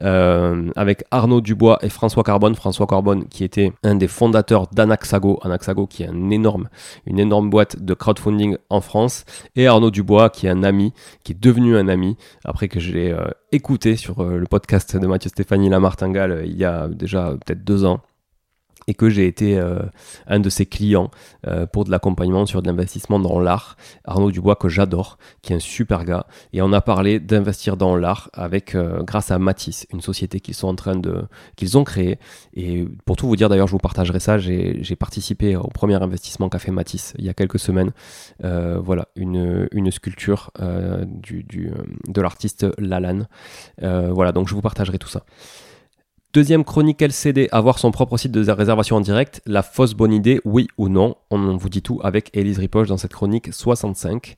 [0.00, 2.54] Euh, avec Arnaud Dubois et François Carbone.
[2.54, 7.94] François Carbone qui était un des fondateurs d'Anaxago, Anaxago qui est une énorme boîte de
[7.94, 9.24] crowdfunding en France,
[9.56, 10.92] et Arnaud Dubois qui est un ami,
[11.24, 14.96] qui est devenu un ami après que je l'ai euh, écouté sur euh, le podcast
[14.96, 18.00] de Mathieu Stéphanie Lamartingale il y a déjà peut-être deux ans
[18.88, 19.80] et que j'ai été euh,
[20.26, 21.10] un de ses clients
[21.46, 23.76] euh, pour de l'accompagnement sur de l'investissement dans l'art.
[24.04, 27.94] Arnaud Dubois que j'adore, qui est un super gars, et on a parlé d'investir dans
[27.96, 31.84] l'art avec euh, grâce à Matisse, une société qu'ils sont en train de qu'ils ont
[31.84, 32.18] créée.
[32.54, 34.38] Et pour tout vous dire, d'ailleurs, je vous partagerai ça.
[34.38, 37.92] J'ai participé au premier investissement qu'a fait Matisse il y a quelques semaines.
[38.42, 40.50] voilà, une, une sculpture
[41.06, 41.70] du, du,
[42.06, 43.28] de l'artiste Lalanne.
[43.80, 45.24] voilà, donc je vous partagerai tout ça.
[46.38, 50.40] Deuxième chronique LCD, avoir son propre site de réservation en direct, la fausse bonne idée,
[50.44, 51.16] oui ou non?
[51.32, 54.36] On vous dit tout avec Elise Ripoche dans cette chronique 65.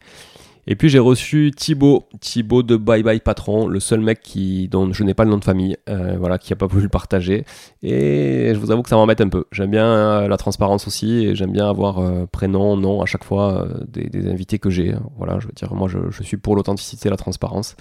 [0.67, 4.91] Et puis j'ai reçu Thibaut, Thibaut de Bye Bye Patron, le seul mec qui, dont
[4.95, 7.45] je n'ai pas le nom de famille, euh, voilà, qui a pas voulu le partager.
[7.83, 9.45] Et je vous avoue que ça m'embête un peu.
[9.53, 13.25] J'aime bien euh, la transparence aussi, et j'aime bien avoir euh, prénom, nom à chaque
[13.25, 14.95] fois des, invités que j'ai.
[15.19, 17.77] Voilà, je veux dire, moi je, suis pour l'authenticité et la transparence.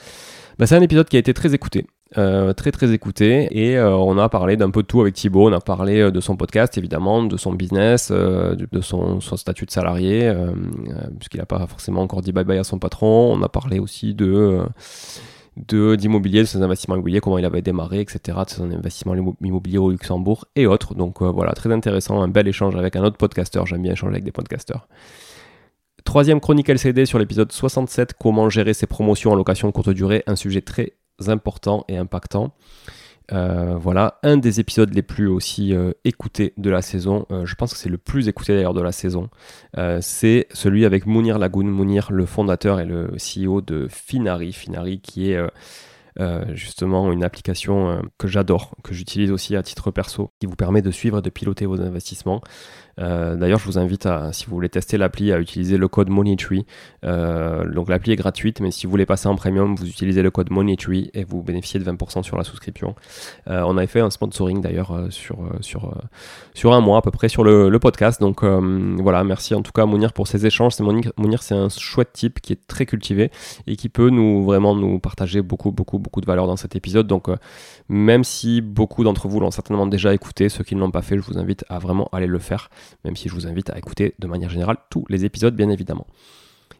[0.57, 1.87] Bah, c'est un épisode qui a été très écouté.
[2.17, 5.47] Euh, très très écouté et euh, on a parlé d'un peu de tout avec Thibaut,
[5.47, 9.71] on a parlé euh, de son podcast évidemment, de son business, de, son, statut de
[9.71, 10.33] salarié,
[11.19, 14.15] puisqu'il n'a pas forcément encore dit bye bye à son patron, on a parlé aussi
[14.15, 14.59] de
[15.55, 19.91] d'immobilier, de, ses investissements immobiliers, comment il avait démarré, etc., de son investissement immobilier au
[19.91, 20.95] Luxembourg et autres.
[20.95, 23.65] Donc voilà, très intéressant, un bel échange avec un autre podcasteur.
[23.65, 24.87] J'aime bien échanger avec des podcasteurs.
[26.05, 30.37] Troisième chronique LCD sur l'épisode 67, comment gérer ses promotions en location courte durée, un
[30.37, 30.93] sujet très
[31.27, 32.53] important et impactant.
[33.31, 37.53] Euh, voilà, un des épisodes les plus aussi euh, écoutés de la saison, euh, je
[37.55, 39.29] pense que c'est le plus écouté d'ailleurs de la saison,
[40.01, 45.31] c'est celui avec Mounir Lagoun, Mounir le fondateur et le CEO de Finari, Finari qui
[45.31, 45.39] est
[46.53, 50.91] justement une application que j'adore, que j'utilise aussi à titre perso, qui vous permet de
[50.91, 52.41] suivre et de piloter vos investissements.
[52.99, 56.09] Euh, d'ailleurs, je vous invite à, si vous voulez tester l'appli, à utiliser le code
[56.09, 56.65] MoneyTree.
[57.05, 60.31] Euh, donc l'appli est gratuite, mais si vous voulez passer en premium, vous utilisez le
[60.31, 62.95] code MoneyTree et vous bénéficiez de 20% sur la souscription.
[63.47, 67.43] Euh, on avait fait un sponsoring d'ailleurs sur, sur, un mois à peu près sur
[67.43, 68.19] le, podcast.
[68.19, 70.73] Donc voilà, merci en tout cas à Mounir pour ces échanges.
[70.73, 73.31] C'est Mounir, c'est un chouette type qui est très cultivé
[73.67, 77.07] et qui peut nous vraiment nous partager beaucoup, beaucoup, beaucoup de valeur dans cet épisode.
[77.07, 77.29] Donc
[77.87, 81.15] même si beaucoup d'entre vous l'ont certainement déjà écouté, ceux qui ne l'ont pas fait,
[81.15, 82.69] je vous invite à vraiment aller le faire
[83.05, 86.07] même si je vous invite à écouter de manière générale tous les épisodes, bien évidemment.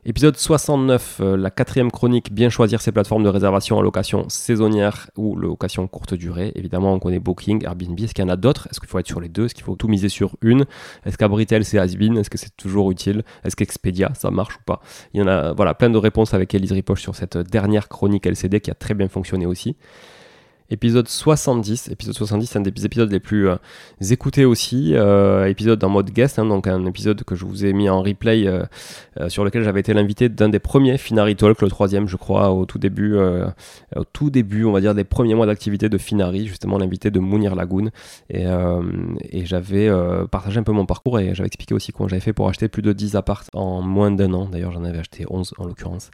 [0.06, 5.10] Épisode 69, euh, la quatrième chronique, bien choisir ses plateformes de réservation en location saisonnière
[5.18, 6.54] ou location courte durée.
[6.56, 8.00] Évidemment, on connaît Booking, Airbnb.
[8.00, 8.70] Est-ce qu'il y en a d'autres?
[8.72, 9.46] Est-ce qu'il faut être sur les deux?
[9.46, 10.66] Est-ce qu'il faut tout miser sur une?
[11.06, 13.24] Est-ce qu'Abritel c'est Asbin Est-ce que c'est toujours utile?
[13.44, 14.80] Est-ce qu'Expedia ça marche ou pas?
[15.14, 18.26] Il y en a voilà, plein de réponses avec Elise Ripoche sur cette dernière chronique
[18.26, 19.76] LCD qui a très bien fonctionné aussi
[20.72, 21.90] épisode 70.
[21.90, 23.56] Épisode 70, c'est un des épisodes les plus euh,
[24.10, 24.94] écoutés aussi.
[24.96, 28.02] Euh, épisode en mode guest, hein, donc un épisode que je vous ai mis en
[28.02, 28.66] replay euh,
[29.30, 32.66] sur lequel j'avais été l'invité d'un des premiers Finari Talk, le troisième, je crois, au
[32.66, 36.78] tout début, au tout début, on va dire, des premiers mois d'activité de Finari, justement
[36.78, 37.90] l'invité de Mounir Lagoon.
[38.30, 38.46] Et,
[39.30, 39.90] et j'avais
[40.32, 42.82] partagé un peu mon parcours et j'avais expliqué aussi comment j'avais fait pour acheter plus
[42.82, 44.48] de 10 apparts en moins d'un an.
[44.50, 46.12] D'ailleurs, j'en avais acheté 11 en l'occurrence.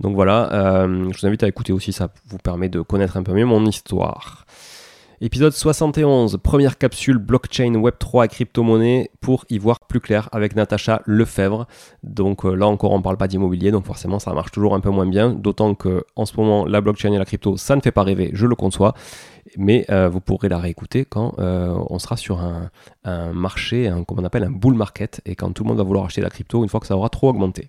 [0.00, 3.32] Donc voilà, je vous invite à écouter aussi, ça vous permet de connaître un peu
[3.32, 4.46] mieux mon histoire
[5.22, 11.02] Épisode 71, première capsule blockchain Web3 et crypto-monnaie pour y voir plus clair avec Natacha
[11.04, 11.66] Lefebvre.
[12.02, 14.88] Donc euh, là encore, on parle pas d'immobilier, donc forcément ça marche toujours un peu
[14.88, 15.28] moins bien.
[15.34, 18.30] D'autant que en ce moment, la blockchain et la crypto, ça ne fait pas rêver,
[18.32, 18.94] je le conçois.
[19.58, 22.70] Mais euh, vous pourrez la réécouter quand euh, on sera sur un,
[23.34, 26.06] marché, un, comme on appelle un bull market, et quand tout le monde va vouloir
[26.06, 27.68] acheter la crypto une fois que ça aura trop augmenté.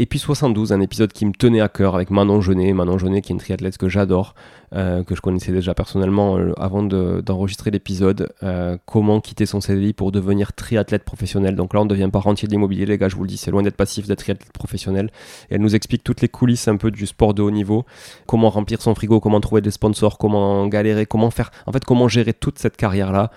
[0.00, 2.72] Et puis 72, un épisode qui me tenait à cœur avec Manon Genet.
[2.72, 4.36] Manon Genet qui est une triathlète que j'adore,
[4.72, 8.32] euh, que je connaissais déjà personnellement euh, avant d'enregistrer l'épisode.
[8.44, 11.56] Euh, comment quitter son CDI pour devenir triathlète professionnel.
[11.56, 13.36] Donc là, on ne devient pas rentier de l'immobilier, les gars, je vous le dis,
[13.36, 15.10] c'est loin d'être passif d'être triathlète professionnel.
[15.50, 17.84] Et elle nous explique toutes les coulisses un peu du sport de haut niveau.
[18.26, 22.06] Comment remplir son frigo, comment trouver des sponsors, comment galérer, comment faire, en fait, comment
[22.06, 23.32] gérer toute cette carrière-là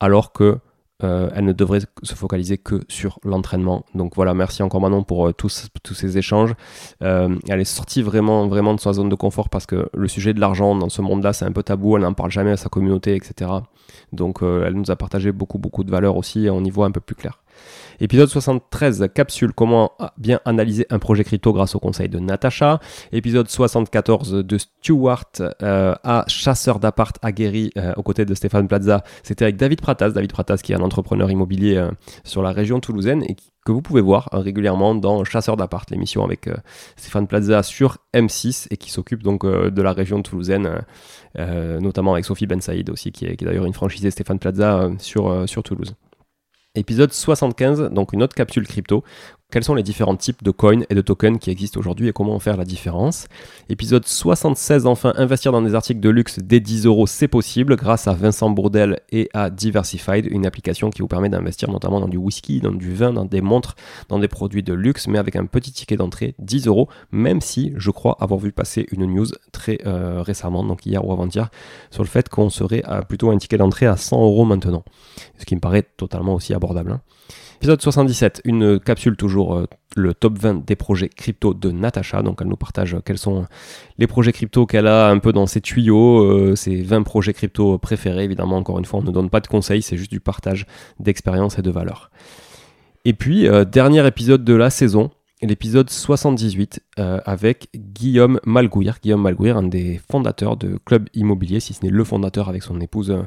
[0.00, 0.58] alors que
[1.02, 3.84] euh, elle ne devrait se focaliser que sur l'entraînement.
[3.94, 6.54] Donc voilà, merci encore Manon pour euh, tous, tous ces échanges.
[7.02, 10.34] Euh, elle est sortie vraiment, vraiment de sa zone de confort parce que le sujet
[10.34, 12.68] de l'argent dans ce monde-là, c'est un peu tabou, elle n'en parle jamais à sa
[12.68, 13.50] communauté, etc.
[14.12, 16.90] Donc elle nous a partagé beaucoup, beaucoup de valeurs aussi et on y voit un
[16.90, 17.40] peu plus clair.
[18.02, 22.80] Épisode 73, capsule, comment bien analyser un projet crypto grâce au conseil de Natacha.
[23.12, 25.30] Épisode 74 de Stewart
[25.62, 29.04] euh, à chasseur d'appart aguerri euh, aux côtés de Stéphane Plaza.
[29.22, 30.12] C'était avec David Pratas.
[30.12, 31.90] David Pratas qui est un entrepreneur immobilier euh,
[32.24, 33.36] sur la région toulousaine et
[33.66, 36.48] que vous pouvez voir régulièrement dans Chasseur d'appart, l'émission avec
[36.96, 40.80] Stéphane Plaza sur M6 et qui s'occupe donc de la région toulousaine,
[41.36, 45.94] notamment avec Sophie Ben Saïd aussi, qui est, d'ailleurs une franchisée Stéphane Plaza sur Toulouse.
[46.76, 49.02] Épisode 75, donc une autre capsule crypto
[49.50, 52.34] quels sont les différents types de coins et de tokens qui existent aujourd'hui et comment
[52.34, 53.26] en faire la différence?
[53.68, 58.06] Épisode 76 enfin, investir dans des articles de luxe dès 10 euros, c'est possible grâce
[58.06, 62.16] à Vincent Bourdel et à Diversified, une application qui vous permet d'investir notamment dans du
[62.16, 63.74] whisky, dans du vin, dans des montres,
[64.08, 67.72] dans des produits de luxe, mais avec un petit ticket d'entrée, 10 euros, même si
[67.76, 71.50] je crois avoir vu passer une news très euh, récemment, donc hier ou avant-hier,
[71.90, 74.84] sur le fait qu'on serait à plutôt un ticket d'entrée à 100 euros maintenant,
[75.38, 76.92] ce qui me paraît totalement aussi abordable.
[76.92, 77.00] Hein.
[77.60, 82.22] Épisode 77, une capsule toujours euh, le top 20 des projets crypto de Natacha.
[82.22, 83.46] Donc elle nous partage quels sont
[83.98, 87.78] les projets crypto qu'elle a un peu dans ses tuyaux, euh, ses 20 projets crypto
[87.78, 88.24] préférés.
[88.24, 90.66] Évidemment, encore une fois, on ne donne pas de conseils, c'est juste du partage
[90.98, 92.10] d'expérience et de valeur.
[93.04, 95.10] Et puis, euh, dernier épisode de la saison,
[95.42, 98.98] l'épisode 78 euh, avec Guillaume Malgouir.
[99.02, 102.78] Guillaume Malgouir, un des fondateurs de Club Immobilier, si ce n'est le fondateur avec son
[102.80, 103.22] épouse euh,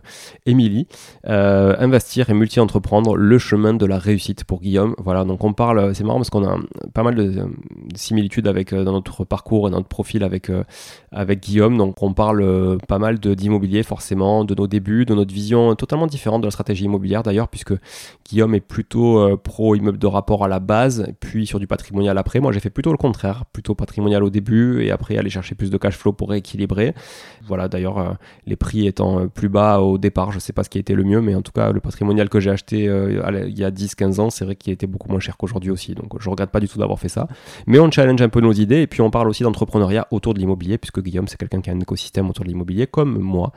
[0.45, 0.87] Émilie.
[1.27, 4.93] Euh, investir et multi-entreprendre, le chemin de la réussite pour Guillaume.
[4.99, 6.57] Voilà, donc on parle, c'est marrant parce qu'on a
[6.93, 7.47] pas mal de,
[7.95, 10.51] similitudes avec, dans notre parcours et notre profil avec,
[11.11, 11.77] avec Guillaume.
[11.77, 16.41] Donc on parle pas mal d'immobilier forcément, de nos débuts, de notre vision totalement différente
[16.41, 17.73] de la stratégie immobilière d'ailleurs, puisque
[18.29, 22.39] Guillaume est plutôt pro immeuble de rapport à la base, puis sur du patrimoine après.
[22.39, 25.69] Moi, j'ai fait plutôt le contraire, plutôt patrimonial au début et après aller chercher plus
[25.69, 26.93] de cash flow pour rééquilibrer.
[27.45, 28.13] Voilà, d'ailleurs, euh,
[28.45, 31.03] les prix étant euh, plus bas au départ, je sais pas ce qui été le
[31.03, 34.29] mieux, mais en tout cas, le patrimonial que j'ai acheté il y a 10-15 ans,
[34.29, 35.95] c'est vrai qu'il était beaucoup moins cher qu'aujourd'hui aussi.
[35.95, 37.27] Donc, je regrette pas du tout d'avoir fait ça.
[37.67, 40.39] Mais on challenge un peu nos idées et puis on parle aussi d'entrepreneuriat autour de
[40.39, 43.51] l'immobilier, puisque Guillaume, c'est quelqu'un qui a un écosystème autour de l'immobilier comme moi.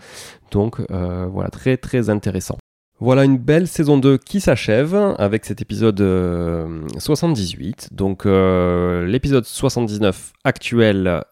[0.51, 2.59] Donc, voilà, très très intéressant.
[2.99, 5.99] Voilà une belle saison 2 qui s'achève avec cet épisode
[6.99, 7.89] 78.
[7.91, 11.23] Euh, Donc euh, l'épisode 79 actuel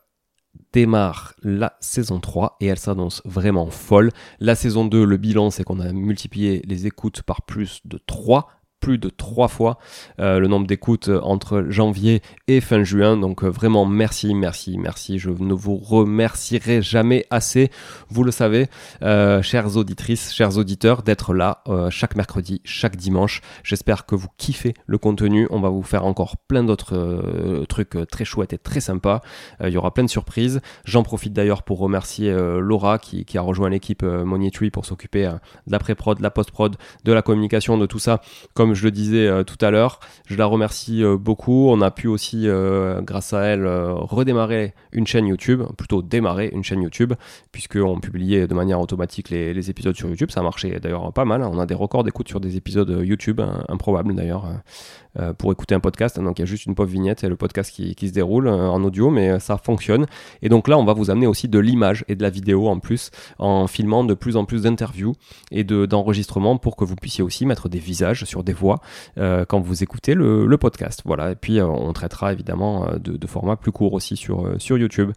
[0.74, 4.10] démarre la saison 3 et elle s'annonce vraiment folle.
[4.40, 8.48] La saison 2, le bilan c'est qu'on a multiplié les écoutes par plus de 3
[8.84, 9.78] plus de trois fois
[10.20, 13.16] euh, le nombre d'écoutes entre janvier et fin juin.
[13.16, 15.18] Donc euh, vraiment merci, merci, merci.
[15.18, 17.70] Je ne vous remercierai jamais assez,
[18.10, 18.66] vous le savez,
[19.00, 23.40] euh, chères auditrices, chers auditeurs, d'être là chaque mercredi, chaque dimanche.
[23.62, 25.46] J'espère que vous kiffez le contenu.
[25.50, 29.22] On va vous faire encore plein d'autres trucs très chouettes et très sympas.
[29.62, 30.60] Il y aura plein de surprises.
[30.84, 35.22] J'en profite d'ailleurs pour remercier Laura qui, qui, a rejoint l'équipe Money Tree pour s'occuper
[35.66, 38.20] de la pré-prod, de la post-prod, de la communication, de tout ça.
[38.52, 41.68] Comme je le disais euh, tout à l'heure, je la remercie euh, beaucoup.
[41.70, 46.64] On a pu aussi, euh, grâce à elle, redémarrer une chaîne YouTube, plutôt démarrer une
[46.64, 47.14] chaîne YouTube,
[47.52, 50.30] puisqu'on publiait de manière automatique les, épisodes sur YouTube.
[50.30, 51.42] Ça marchait d'ailleurs pas mal.
[51.42, 54.46] On a des records d'écoute sur des épisodes YouTube, improbables d'ailleurs.
[55.38, 56.18] Pour écouter un podcast.
[56.18, 58.82] Donc il y a juste une pauvre vignette et le podcast qui, se déroule en
[58.82, 60.06] audio, mais ça fonctionne.
[60.42, 62.80] Et donc là, on va vous amener aussi de l'image et de la vidéo en
[62.80, 65.14] plus, en filmant de plus en plus d'interviews
[65.52, 68.80] et d'enregistrements pour que vous puissiez aussi mettre des visages sur des voix
[69.16, 71.02] quand vous écoutez le, podcast.
[71.04, 71.32] Voilà.
[71.32, 75.12] Et puis on traitera évidemment de, de formats plus courts aussi sur, sur YouTube.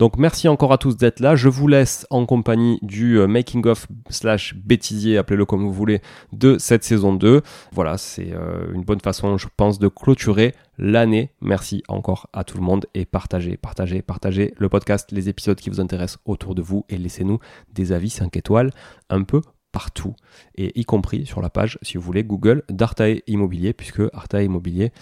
[0.00, 1.36] Donc merci encore à tous d'être là.
[1.36, 6.00] Je vous laisse en compagnie du euh, making of slash bêtisier, appelez-le comme vous voulez,
[6.32, 7.42] de cette saison 2.
[7.72, 11.34] Voilà, c'est euh, une bonne façon, je pense, de clôturer l'année.
[11.42, 15.68] Merci encore à tout le monde et partagez, partagez, partagez le podcast, les épisodes qui
[15.68, 17.38] vous intéressent autour de vous et laissez-nous
[17.74, 18.70] des avis 5 étoiles
[19.10, 20.14] un peu partout,
[20.56, 24.92] et y compris sur la page, si vous voulez, Google d'Artae Immobilier, puisque Artae Immobilier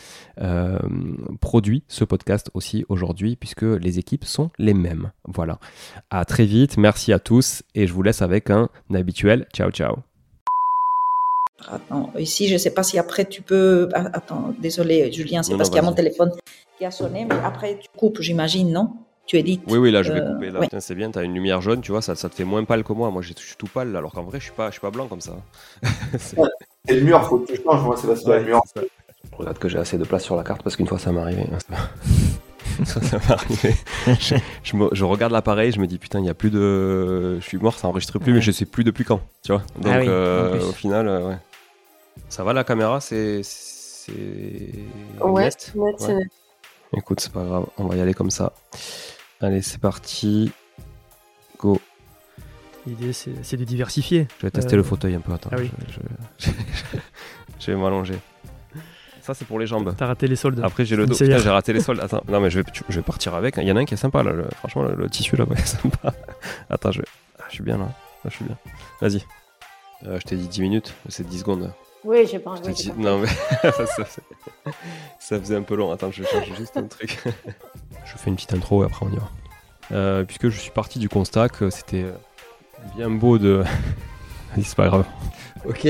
[0.40, 0.78] euh,
[1.40, 5.12] produit ce podcast aussi aujourd'hui, puisque les équipes sont les mêmes.
[5.24, 5.58] Voilà.
[6.10, 9.96] À très vite, merci à tous, et je vous laisse avec un habituel ciao ciao.
[11.66, 13.88] Attends, ici, je ne sais pas si après tu peux.
[13.92, 16.30] Ah, attends, désolé, Julien, c'est parce qu'il y a mon téléphone
[16.78, 18.92] qui a sonné, mais après tu coupes, j'imagine, non?
[19.28, 20.50] Tu Oui, oui, là je vais euh, couper.
[20.50, 22.64] Là, c'est bien, tu as une lumière jaune, tu vois, ça, ça te fait moins
[22.64, 23.10] pâle que moi.
[23.10, 25.06] Moi, je suis tout pâle, alors qu'en vrai, je suis pas, je suis pas blanc
[25.06, 25.32] comme ça.
[26.18, 26.36] c'est
[26.88, 28.62] le mur, faut que tu changes, moi, c'est la mur.
[28.74, 31.20] Je regarde que j'ai assez de place sur la carte parce qu'une fois ça m'est
[31.20, 31.44] arrivé.
[32.84, 33.74] ça, m'est arrivé.
[34.62, 37.38] Je, regarde l'appareil, je me dis putain, il y a plus de.
[37.38, 39.62] Je suis mort, ça enregistre plus, mais je sais plus depuis quand, tu vois.
[39.76, 41.38] Donc ah euh, au final, euh, ouais.
[42.30, 43.42] Ça va la caméra, c'est.
[45.20, 46.28] Ouais, net, net,
[46.96, 48.54] Écoute, c'est pas grave, on va y aller comme ça.
[49.40, 50.50] Allez, c'est parti.
[51.58, 51.80] Go.
[52.86, 54.26] L'idée, c'est de diversifier.
[54.38, 55.32] Je vais tester le euh, fauteuil un peu.
[55.32, 55.50] Attends.
[55.52, 55.70] Ah oui.
[57.58, 58.18] je, vais m'allonger.
[59.22, 59.94] Ça, c'est pour les jambes.
[59.96, 60.60] T'as raté les soldes.
[60.64, 61.14] Après, j'ai le dos.
[61.14, 62.00] Putain, j'ai raté les soldes.
[62.00, 63.58] Attends, non, mais je vais, je vais partir avec.
[63.58, 64.32] Il y en a un qui est sympa, là.
[64.56, 66.14] franchement, le, tissu, là, est sympa.
[66.70, 67.02] Attends, je,
[67.38, 67.88] ah, je suis bien, là.
[68.24, 68.56] je suis bien.
[69.00, 69.22] Vas-y.
[70.06, 71.72] Euh, je t'ai dit 10 minutes, c'est 10 secondes.
[72.04, 72.92] Oui, j'ai pas, envie.
[72.96, 73.28] Non, mais
[75.18, 75.90] ça, faisait un peu long.
[75.90, 77.18] Attends, je change juste un truc.
[78.04, 79.30] je fais une petite intro et après on y va.
[79.90, 82.12] Euh, puisque je suis parti du constat que c'était euh,
[82.96, 83.64] bien beau de.
[84.56, 85.04] c'est pas grave.
[85.64, 85.88] Ok.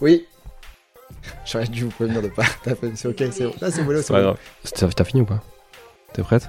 [0.00, 0.26] Oui.
[1.44, 2.92] J'aurais dû vous prévenir de pas taper.
[2.94, 3.54] C'est ok, c'est bon.
[3.60, 4.38] Là, c'est bon, c'est pas grave.
[4.94, 5.40] T'as fini ou pas?
[6.12, 6.48] T'es prête?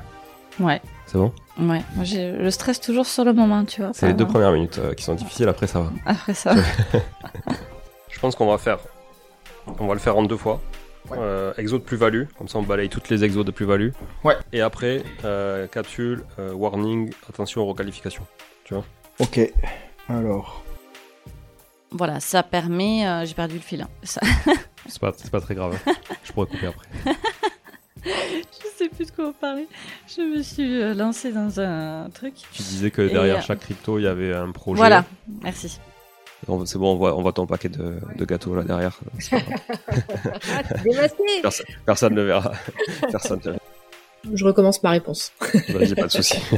[0.59, 0.81] Ouais.
[1.07, 1.33] C'est bon?
[1.59, 1.81] Ouais.
[1.95, 3.91] Moi, je stresse toujours sur le moment, tu vois.
[3.93, 5.91] C'est les deux premières minutes euh, qui sont difficiles, après ça va.
[6.05, 6.61] Après ça va.
[8.23, 8.79] Je pense qu'on va faire.
[9.67, 10.61] On va le faire en deux fois.
[11.11, 13.89] Euh, exo de plus-value, comme ça on balaye toutes les exos de plus-value.
[14.23, 14.37] Ouais.
[14.53, 18.25] Et après, euh, capsule, euh, warning, attention aux requalifications.
[18.63, 18.85] Tu vois
[19.19, 19.41] Ok.
[20.07, 20.63] Alors.
[21.91, 23.25] Voilà, ça permet.
[23.25, 23.81] J'ai perdu le fil.
[23.81, 23.89] Hein.
[24.03, 24.21] Ça...
[24.87, 25.77] c'est pas, pas, très grave.
[25.85, 25.91] Hein.
[26.23, 26.87] Je pourrais couper après.
[28.05, 29.67] Je sais plus de quoi on parlait.
[30.07, 32.35] Je me suis lancé dans un truc.
[32.53, 34.77] Tu disais que derrière chaque crypto, il y avait un projet.
[34.77, 35.03] Voilà,
[35.41, 35.77] merci.
[36.65, 38.97] C'est bon, on voit, on voit ton paquet de, de gâteaux là derrière.
[41.41, 42.53] personne, personne ne verra.
[43.11, 43.59] Personne ne verra.
[44.33, 45.33] Je recommence ma réponse.
[45.69, 46.37] Vas-y, pas de souci.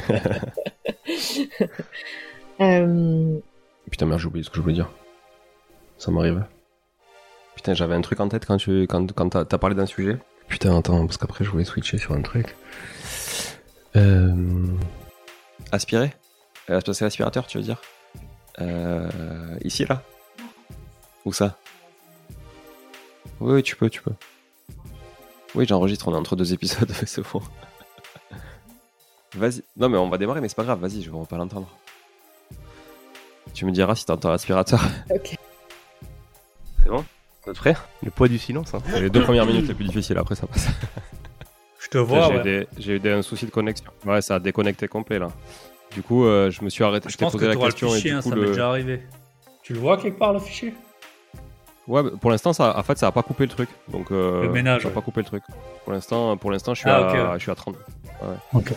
[2.61, 3.39] euh...
[3.89, 4.89] Putain, merde, j'ai oublié ce que je voulais dire.
[5.97, 6.43] Ça m'arrive.
[7.55, 10.17] Putain, j'avais un truc en tête quand tu quand, quand t'as as parlé d'un sujet.
[10.47, 12.55] Putain, attends, parce qu'après je voulais switcher sur un truc.
[13.95, 14.33] Euh...
[15.71, 16.13] Aspirer?
[16.69, 17.81] Euh, C'est l'aspirateur, tu veux dire?
[18.61, 20.01] Euh, ici, là
[21.25, 21.57] Où ça?
[23.39, 24.13] Oui, tu peux, tu peux.
[25.55, 27.41] Oui, j'enregistre, on est entre deux épisodes, c'est bon.
[29.35, 29.63] Vas-y.
[29.77, 31.69] Non, mais on va démarrer, mais c'est pas grave, vas-y, je vais pas l'entendre.
[33.53, 34.81] Tu me diras si t'entends l'aspirateur.
[35.09, 35.35] Ok.
[36.83, 37.05] C'est bon?
[37.43, 37.75] Vous êtes prêts?
[38.03, 38.73] Le poids du silence.
[38.73, 38.79] Hein.
[38.89, 40.67] C'est les deux premières minutes les plus difficiles, après ça passe.
[41.79, 42.27] Je te vois.
[42.27, 42.39] j'ai ouais.
[42.39, 43.91] eu, des, j'ai eu des- un souci de connexion.
[44.05, 45.27] Ouais, ça a déconnecté complet là.
[45.95, 47.07] Du coup, euh, je me suis arrêté.
[47.09, 48.29] Je, Je t'ai pense que posé la t'auras le question fichier, et du hein, coup,
[48.29, 48.41] ça le...
[48.41, 49.01] m'est déjà arrivé.
[49.63, 50.73] Tu le vois quelque part le fichier?
[51.87, 53.69] Ouais, bah, pour l'instant, ça, en fait, ça a pas coupé le truc.
[53.89, 54.95] Donc, euh, Le ménage, Ça a ouais.
[54.95, 55.43] pas coupé le truc.
[55.83, 57.33] Pour l'instant, pour l'instant, je suis Ah, à, ouais.
[57.37, 57.75] je suis à 30.
[58.53, 58.73] Ok.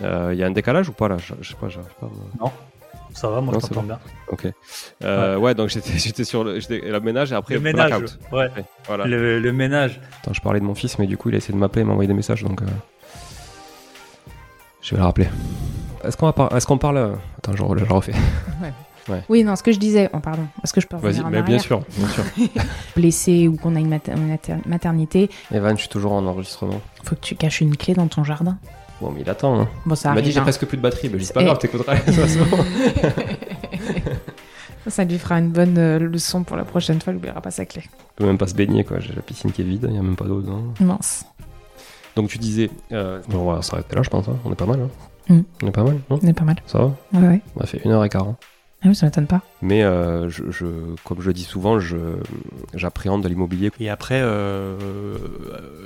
[0.00, 1.16] Il Euh, y a un décalage ou pas là?
[1.18, 1.90] Je, je sais pas, j'arrive
[2.40, 2.50] Non
[3.12, 3.86] Ça va, moi Non, je t'entends bon.
[3.88, 3.98] bien.
[4.28, 4.46] Ok.
[5.02, 5.54] Euh, ouais.
[5.54, 8.18] donc j'étais, j'étais sur le, j'étais- ménage et après le ménage, blackout.
[8.32, 8.38] ouais.
[8.56, 9.04] Ouais, voilà.
[9.06, 10.00] Le, le ménage.
[10.22, 11.84] Attends, je parlais de mon fils, mais du coup, il a essayé de m'appeler et
[11.84, 12.66] m'envoyer des messages, donc euh,
[14.82, 15.28] je vais le rappeler.
[16.04, 18.12] Est-ce qu'on par- qu'on parle euh, Attends, je, je refais.
[19.28, 21.30] Oui, non, ce que je disais, oh, pardon, est-ce que je peux Vas-y, revenir en
[21.30, 22.22] mais bien sûr, bien sûr.
[22.96, 26.80] Blessé ou qu'on a une mater- une mater- maternité, Evan, je suis toujours en enregistrement.
[27.02, 28.56] faut que tu caches une clé dans ton jardin.
[29.00, 29.60] Bon, mais il attend.
[29.62, 29.68] Hein.
[29.84, 30.42] Bon, ça il m'a dit j'ai hein.
[30.42, 31.10] presque plus de batterie.
[31.12, 31.96] Mais c'est pas Et- grave, t'écouteras.
[34.86, 37.64] ça lui fera une bonne euh, leçon pour la prochaine fois, il n'oubliera pas sa
[37.66, 37.82] clé.
[37.82, 38.98] Je peux même pas se baigner, quoi.
[39.00, 40.62] J'ai la piscine qui est vide, il y a même pas d'eau dedans.
[40.80, 41.24] Mince.
[42.16, 44.28] Donc tu disais, euh, bon, on va s'arrêter là, je pense.
[44.28, 44.36] hein.
[44.44, 44.80] On est pas mal.
[44.82, 44.88] Hein.
[45.28, 45.40] Mm.
[45.62, 46.56] On est pas mal, non On est pas mal.
[46.66, 47.40] Ça va Ouais, ouais.
[47.56, 48.34] On a fait 1h40.
[48.82, 49.42] Ah oui, ça m'étonne pas.
[49.60, 51.96] Mais euh, je, je- comme je dis souvent, je,
[52.74, 53.70] j'appréhende de l'immobilier.
[53.78, 54.78] Et après, euh,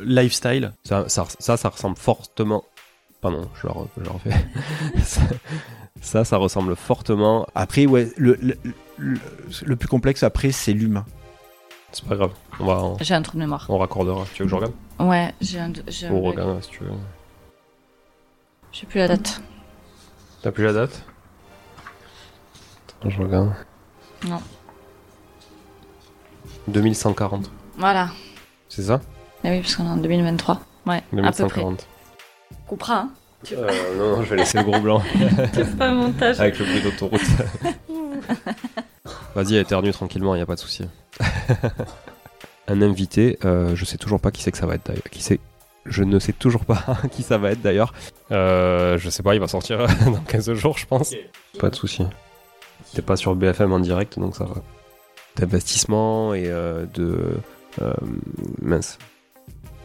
[0.04, 0.72] lifestyle.
[0.84, 2.62] Ça, ça, ça, ça ressemble fortement.
[3.20, 4.30] Pardon, je le, re- je le refais.
[5.02, 5.22] ça,
[6.00, 7.46] ça, ça ressemble fortement.
[7.56, 8.56] Après, ouais, le, le,
[8.98, 9.18] le-
[9.64, 11.04] le plus complexe après, c'est l'humain.
[11.90, 12.32] C'est pas grave.
[12.60, 13.66] On va, on, J'ai un trou de mémoire.
[13.70, 14.24] on raccordera.
[14.34, 15.72] Tu veux que je regarde Ouais, j'ai un.
[15.88, 16.90] j'ai un On regarde si tu veux.
[18.74, 19.40] Je sais plus la date.
[20.42, 21.00] T'as plus la date?
[22.98, 23.52] Attends, je regarde.
[24.26, 24.40] Non.
[26.66, 27.52] 2140.
[27.78, 28.08] Voilà.
[28.68, 29.00] C'est ça?
[29.44, 30.60] Ah oui, parce qu'on est en 2023.
[30.86, 31.22] Ouais, à peu près.
[31.22, 31.86] 2140.
[32.66, 33.10] Coupera, hein.
[33.52, 35.00] Euh, non, non, je vais laisser le gros blanc
[35.52, 36.40] C'est pas un montage.
[36.40, 37.20] avec le bruit d'autoroute.
[39.36, 40.84] Vas-y, éternue tranquillement, y a pas de souci.
[42.66, 45.04] Un invité, euh, je sais toujours pas qui c'est que ça va être d'ailleurs.
[45.12, 45.38] Qui c'est?
[45.86, 46.82] Je ne sais toujours pas
[47.12, 47.92] qui ça va être d'ailleurs.
[48.32, 51.14] Euh, je sais pas, il va sortir dans 15 jours, je pense.
[51.58, 52.04] Pas de souci.
[52.94, 54.54] T'es pas sur BFM en direct, donc ça va.
[55.36, 57.34] D'investissement et euh, de.
[57.82, 57.92] euh,
[58.62, 58.98] mince.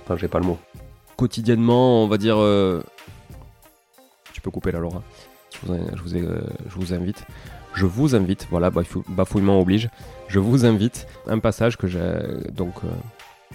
[0.04, 0.58] Enfin, j'ai pas le mot.
[1.18, 2.38] Quotidiennement, on va dire.
[2.40, 2.82] euh,
[4.34, 5.02] Tu peux couper là, Laura.
[5.52, 6.22] Je vous, je vous ai-
[6.70, 7.26] je vous invite.
[7.74, 9.90] Je vous invite, voilà, bafou- bafouillement oblige.
[10.28, 12.14] Je vous invite un passage que j'ai.
[12.52, 12.74] Donc.
[12.84, 12.88] euh,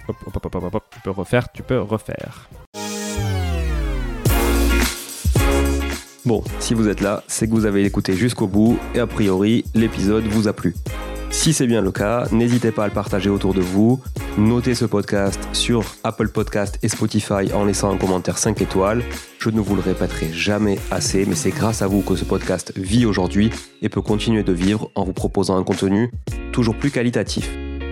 [0.08, 2.48] hop, hop, hop, hop, hop, tu peux refaire, tu peux refaire.
[6.24, 9.64] Bon, si vous êtes là, c'est que vous avez écouté jusqu'au bout et a priori,
[9.74, 10.74] l'épisode vous a plu.
[11.30, 14.00] Si c'est bien le cas, n'hésitez pas à le partager autour de vous.
[14.38, 19.02] Notez ce podcast sur Apple Podcast et Spotify en laissant un commentaire 5 étoiles.
[19.38, 22.72] Je ne vous le répéterai jamais assez, mais c'est grâce à vous que ce podcast
[22.76, 23.50] vit aujourd'hui
[23.82, 26.10] et peut continuer de vivre en vous proposant un contenu
[26.52, 27.50] toujours plus qualitatif.